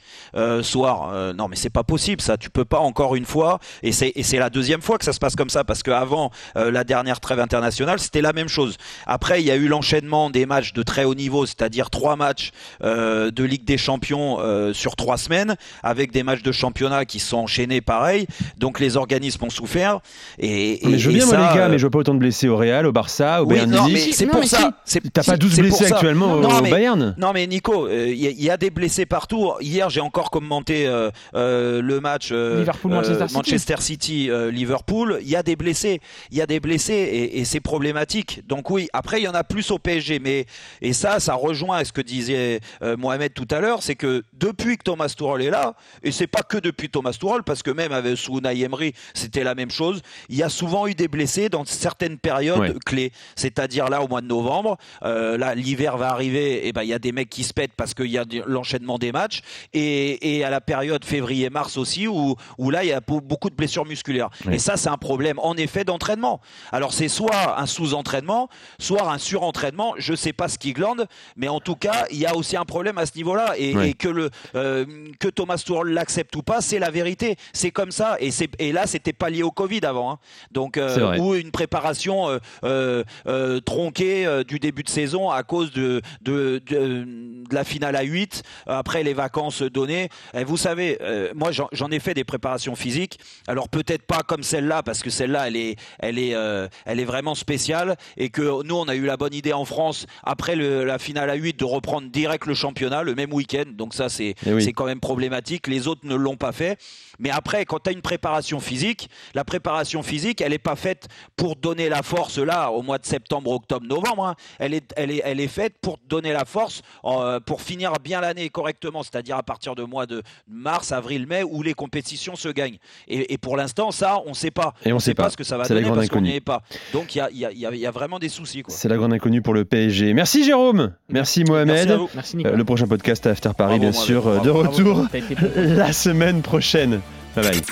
soir. 0.62 1.34
non 1.34 1.48
mais 1.48 1.56
c'est 1.56 1.70
pas 1.70 1.84
possible 1.84 2.20
ça. 2.20 2.36
Tu 2.36 2.50
peux 2.50 2.64
pas 2.64 2.78
encore 2.78 3.16
une 3.16 3.24
fois. 3.24 3.58
Et 3.82 3.92
c'est 3.92 4.12
et 4.14 4.22
c'est 4.22 4.38
la 4.38 4.50
deuxième 4.50 4.81
fois 4.82 4.98
que 4.98 5.04
ça 5.04 5.12
se 5.12 5.18
passe 5.18 5.36
comme 5.36 5.48
ça 5.50 5.64
parce 5.64 5.82
qu'avant 5.82 6.30
euh, 6.56 6.70
la 6.70 6.84
dernière 6.84 7.20
trêve 7.20 7.40
internationale, 7.40 7.98
c'était 7.98 8.20
la 8.20 8.32
même 8.32 8.48
chose. 8.48 8.76
Après, 9.06 9.40
il 9.40 9.46
y 9.46 9.50
a 9.50 9.56
eu 9.56 9.68
l'enchaînement 9.68 10.28
des 10.30 10.44
matchs 10.46 10.72
de 10.74 10.82
très 10.82 11.04
haut 11.04 11.14
niveau, 11.14 11.46
c'est-à-dire 11.46 11.88
trois 11.90 12.16
matchs 12.16 12.50
euh, 12.82 13.30
de 13.30 13.44
Ligue 13.44 13.64
des 13.64 13.78
Champions 13.78 14.38
euh, 14.40 14.72
sur 14.72 14.96
trois 14.96 15.16
semaines, 15.16 15.56
avec 15.82 16.12
des 16.12 16.22
matchs 16.22 16.42
de 16.42 16.52
championnat 16.52 17.04
qui 17.04 17.18
sont 17.20 17.38
enchaînés 17.38 17.80
pareil. 17.80 18.26
Donc 18.58 18.80
les 18.80 18.96
organismes 18.96 19.44
ont 19.44 19.50
souffert. 19.50 20.00
Et, 20.38 20.80
Mais 20.84 20.98
je 20.98 21.08
veux 21.08 21.14
et 21.14 21.18
bien, 21.18 21.26
moi, 21.26 21.34
ça, 21.34 21.40
les 21.52 21.56
gars, 21.58 21.66
euh, 21.66 21.68
mais 21.70 21.78
je 21.78 21.82
vois 21.82 21.90
pas 21.90 21.98
autant 22.00 22.14
de 22.14 22.18
blessés 22.18 22.48
au 22.48 22.56
Real, 22.56 22.86
au 22.86 22.92
Barça, 22.92 23.42
au 23.42 23.46
oui, 23.46 23.54
Bayern 23.54 23.70
non, 23.70 23.84
Munich. 23.86 24.04
mais 24.08 24.12
c'est 24.12 24.26
pour 24.26 24.40
mais 24.40 24.46
ça. 24.46 24.72
T'as 25.12 25.22
pas 25.22 25.32
c'est- 25.32 25.38
12 25.38 25.52
c'est 25.54 25.62
pour 25.62 25.78
blessés 25.78 25.92
actuellement 25.92 26.32
au, 26.34 26.40
Non, 26.40 26.58
au 26.58 26.62
mais- 26.62 26.70
Bayern? 26.70 27.14
Non 27.18 27.32
mais 27.32 27.46
Nico, 27.46 27.88
il 27.88 28.14
y, 28.14 28.26
a- 28.26 28.30
y 28.30 28.50
a 28.50 28.56
des 28.56 28.70
blessés 28.70 29.06
partout. 29.06 29.52
Hier 29.60 29.88
j'ai 29.90 30.00
encore 30.00 30.30
commenté 30.30 30.86
euh, 30.86 31.10
euh, 31.34 31.80
le 31.82 32.00
match 32.00 32.30
euh, 32.32 32.58
Liverpool-Manchester 32.60 33.22
euh, 33.22 33.26
City. 33.28 33.36
Manchester 33.36 33.74
City, 33.80 34.30
euh, 34.30 34.50
Liverpool. 34.72 35.18
Il 35.22 35.28
y 35.28 35.36
a 35.36 35.42
des 35.42 35.56
blessés, 35.56 36.00
il 36.30 36.38
y 36.38 36.40
a 36.42 36.46
des 36.46 36.58
blessés 36.60 36.94
et, 36.94 37.38
et 37.40 37.44
c'est 37.44 37.60
problématique. 37.60 38.40
Donc 38.46 38.70
oui, 38.70 38.88
après 38.92 39.20
il 39.20 39.24
y 39.24 39.28
en 39.28 39.34
a 39.34 39.44
plus 39.44 39.70
au 39.70 39.78
PSG, 39.78 40.18
mais 40.18 40.46
et 40.80 40.92
ça, 40.94 41.20
ça 41.20 41.34
rejoint 41.34 41.84
ce 41.84 41.92
que 41.92 42.00
disait 42.00 42.60
euh, 42.82 42.96
Mohamed 42.96 43.34
tout 43.34 43.46
à 43.50 43.60
l'heure, 43.60 43.82
c'est 43.82 43.94
que 43.96 44.22
depuis 44.32 44.78
que 44.78 44.84
Thomas 44.84 45.08
Tuchel 45.16 45.42
est 45.46 45.50
là, 45.50 45.74
et 46.02 46.10
c'est 46.10 46.26
pas 46.26 46.42
que 46.42 46.56
depuis 46.58 46.88
Thomas 46.88 47.12
Tuchel, 47.12 47.42
parce 47.44 47.62
que 47.62 47.70
même 47.70 47.92
avec 47.92 48.16
sous 48.16 48.40
Emery, 48.42 48.94
c'était 49.14 49.44
la 49.44 49.54
même 49.54 49.70
chose. 49.70 50.00
Il 50.28 50.36
y 50.36 50.42
a 50.42 50.48
souvent 50.48 50.86
eu 50.86 50.94
des 50.94 51.08
blessés 51.08 51.48
dans 51.48 51.64
certaines 51.64 52.18
périodes 52.18 52.58
Ouais. 52.60 52.72
clés, 52.86 53.12
c'est-à-dire 53.36 53.88
là 53.88 54.02
au 54.02 54.08
mois 54.08 54.20
de 54.20 54.26
novembre. 54.26 54.76
Euh, 55.04 55.36
là, 55.36 55.54
l'hiver 55.54 55.96
va 55.98 56.10
arriver, 56.10 56.66
et 56.66 56.72
ben 56.72 56.82
il 56.82 56.88
y 56.88 56.94
a 56.94 56.98
des 56.98 57.12
mecs 57.12 57.28
qui 57.30 57.44
se 57.44 57.52
pètent 57.52 57.72
parce 57.76 57.92
qu'il 57.94 58.06
y 58.10 58.18
a 58.18 58.24
l'enchaînement 58.46 58.98
des 58.98 59.12
matchs, 59.12 59.40
et, 59.72 60.36
et 60.38 60.44
à 60.44 60.50
la 60.50 60.60
période 60.60 61.04
février-mars 61.04 61.76
aussi 61.76 62.06
où, 62.08 62.36
où 62.58 62.70
là 62.70 62.84
il 62.84 62.88
y 62.88 62.92
a 62.92 63.00
beau- 63.00 63.20
beaucoup 63.20 63.50
de 63.50 63.54
blessures 63.54 63.84
musculaires. 63.86 64.30
Et 64.50 64.58
ça, 64.62 64.78
c'est 64.78 64.88
un 64.88 64.96
problème 64.96 65.38
en 65.38 65.54
effet 65.56 65.84
d'entraînement. 65.84 66.40
Alors 66.72 66.94
c'est 66.94 67.08
soit 67.08 67.60
un 67.60 67.66
sous-entraînement, 67.66 68.48
soit 68.78 69.10
un 69.12 69.18
surentraînement. 69.18 69.94
Je 69.98 70.14
sais 70.14 70.32
pas 70.32 70.48
ce 70.48 70.56
qui 70.58 70.72
glande, 70.72 71.06
mais 71.36 71.48
en 71.48 71.60
tout 71.60 71.76
cas, 71.76 72.06
il 72.10 72.18
y 72.18 72.24
a 72.26 72.34
aussi 72.34 72.56
un 72.56 72.64
problème 72.64 72.96
à 72.96 73.04
ce 73.04 73.12
niveau-là, 73.16 73.54
et, 73.58 73.74
Oui. 73.76 73.88
et 73.90 73.94
que 73.94 74.08
le 74.08 74.30
euh, 74.54 74.86
que 75.18 75.28
Thomas 75.28 75.58
Tuchel 75.58 75.88
l'accepte 75.92 76.34
ou 76.36 76.42
pas, 76.42 76.60
c'est 76.62 76.78
la 76.78 76.90
vérité. 76.90 77.36
C'est 77.52 77.70
comme 77.70 77.90
ça, 77.90 78.16
et 78.20 78.30
et 78.58 78.72
là 78.72 78.86
c'était 78.86 79.12
pas 79.12 79.28
lié 79.28 79.42
au 79.42 79.50
Covid 79.50 79.80
avant, 79.84 80.12
hein. 80.12 80.18
donc 80.52 80.76
euh, 80.78 81.18
ou 81.18 81.34
une 81.34 81.50
préparation 81.50 82.38
euh, 82.64 83.60
tronquée 83.66 84.42
du 84.46 84.58
début 84.58 84.82
de 84.82 84.88
saison 84.88 85.30
à 85.30 85.42
cause 85.42 85.72
de 85.72 86.00
de, 86.22 86.62
de, 86.66 87.04
de 87.50 87.54
la 87.54 87.64
finale 87.64 87.96
à 87.96 88.02
8 88.02 88.42
après 88.66 89.02
les 89.02 89.14
vacances 89.14 89.62
données. 89.62 90.08
Et 90.34 90.44
vous 90.44 90.56
savez, 90.56 90.98
moi 91.34 91.50
j'en 91.52 91.68
j'en 91.72 91.90
ai 91.90 91.98
fait 91.98 92.14
des 92.14 92.24
préparations 92.24 92.76
physiques. 92.76 93.18
Alors 93.48 93.68
peut-être 93.68 94.06
pas 94.06 94.20
comme 94.26 94.42
celle-là 94.52 94.82
parce 94.82 95.02
que 95.02 95.10
celle-là 95.10 95.48
elle 95.48 95.56
est 95.56 95.76
elle 95.98 96.18
est 96.18 96.34
euh, 96.34 96.68
elle 96.84 97.00
est 97.00 97.04
vraiment 97.04 97.34
spéciale 97.34 97.96
et 98.16 98.28
que 98.28 98.62
nous 98.64 98.74
on 98.76 98.86
a 98.88 98.94
eu 98.94 99.04
la 99.06 99.16
bonne 99.16 99.32
idée 99.34 99.52
en 99.54 99.64
France 99.64 100.06
après 100.24 100.56
le- 100.56 100.84
la 100.84 100.98
finale 100.98 101.30
à 101.30 101.34
8 101.34 101.58
de 101.58 101.64
reprendre 101.64 102.08
direct 102.10 102.44
le 102.46 102.54
championnat 102.54 103.02
le 103.02 103.14
même 103.14 103.32
week-end. 103.32 103.64
Donc 103.72 103.94
ça 103.94 104.08
c'est 104.08 104.34
Eh 104.46 104.52
oui. 104.52 104.62
c'est 104.62 104.72
quand 104.72 104.84
même 104.86 105.00
problématique. 105.00 105.66
Les 105.68 105.88
autres 105.88 106.02
ne 106.04 106.14
l'ont 106.14 106.36
pas 106.36 106.52
fait. 106.52 106.78
Mais 107.22 107.30
après, 107.30 107.64
quand 107.64 107.78
tu 107.84 107.88
as 107.88 107.92
une 107.92 108.02
préparation 108.02 108.60
physique, 108.60 109.08
la 109.34 109.44
préparation 109.44 110.02
physique, 110.02 110.40
elle 110.42 110.50
n'est 110.50 110.58
pas 110.58 110.76
faite 110.76 111.08
pour 111.36 111.56
donner 111.56 111.88
la 111.88 112.02
force 112.02 112.36
là 112.38 112.70
au 112.70 112.82
mois 112.82 112.98
de 112.98 113.06
septembre, 113.06 113.50
octobre, 113.52 113.86
novembre. 113.86 114.26
hein. 114.26 114.34
Elle, 114.58 114.74
est, 114.74 114.92
elle, 114.96 115.10
est, 115.12 115.22
elle 115.24 115.40
est 115.40 115.48
faite 115.48 115.76
pour 115.80 115.98
donner 116.08 116.32
la 116.32 116.44
force 116.44 116.82
euh, 117.04 117.40
pour 117.40 117.62
finir 117.62 117.92
bien 118.02 118.20
l'année 118.20 118.50
correctement, 118.50 119.02
c'est-à-dire 119.02 119.36
à 119.36 119.42
partir 119.42 119.74
de 119.74 119.84
mois 119.84 120.04
de 120.06 120.22
mars, 120.48 120.92
avril, 120.92 121.26
mai, 121.26 121.42
où 121.44 121.62
les 121.62 121.74
compétitions 121.74 122.34
se 122.36 122.48
gagnent. 122.48 122.78
Et, 123.08 123.32
et 123.32 123.38
pour 123.38 123.56
l'instant, 123.56 123.92
ça, 123.92 124.18
on 124.26 124.30
ne 124.30 124.34
sait 124.34 124.50
pas. 124.50 124.74
Et 124.84 124.92
on 124.92 124.98
sait 124.98 125.14
pas. 125.14 125.30
ce 125.30 125.36
que 125.36 125.44
ça 125.44 125.56
va 125.56 125.64
C'est 125.64 125.74
la 125.74 125.80
donner 125.80 125.86
grande 125.88 125.98
parce 126.00 126.08
qu'on 126.08 126.16
inconnue. 126.16 126.30
n'y 126.30 126.36
est 126.36 126.40
pas. 126.40 126.62
Donc 126.92 127.14
il 127.14 127.18
y 127.18 127.20
a, 127.20 127.30
il 127.30 127.38
y 127.38 127.46
a- 127.46 127.52
il 127.52 127.58
y 127.58 127.66
a- 127.66 127.70
il 127.72 127.78
y 127.80 127.86
a 127.86 127.90
vraiment 127.92 128.18
des 128.18 128.28
soucis. 128.28 128.62
C'est 128.66 128.88
la 128.88 128.96
grande 128.96 129.12
inconnue 129.12 129.42
pour 129.42 129.54
le 129.54 129.64
PSG. 129.64 130.12
Merci 130.12 130.44
Jérôme. 130.44 130.92
Merci 131.08 131.44
Mohamed. 131.44 131.68
Merci 131.74 131.88
à 131.92 131.96
vous. 131.96 132.08
Merci 132.14 132.34
Euh, 132.34 132.38
Nicolas. 132.38 132.56
le 132.56 132.64
prochain 132.64 132.86
podcast 132.88 133.26
After 133.26 133.50
Paris, 133.56 133.78
Bravo, 133.78 133.80
bien 133.80 133.92
sûr, 133.92 134.26
euh, 134.26 134.38
de 134.40 134.50
Bravo. 134.50 134.68
retour 134.68 135.06
la 135.54 135.92
semaine 135.92 136.42
prochaine. 136.42 137.00
Bye 137.34 137.42
bye. 137.42 137.62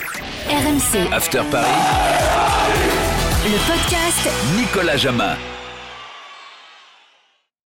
RMC, 0.49 1.13
After 1.13 1.45
Paris, 1.51 1.69
le 3.45 3.59
podcast. 3.67 4.29
Nicolas 4.57 4.97
Jamin. 4.97 5.37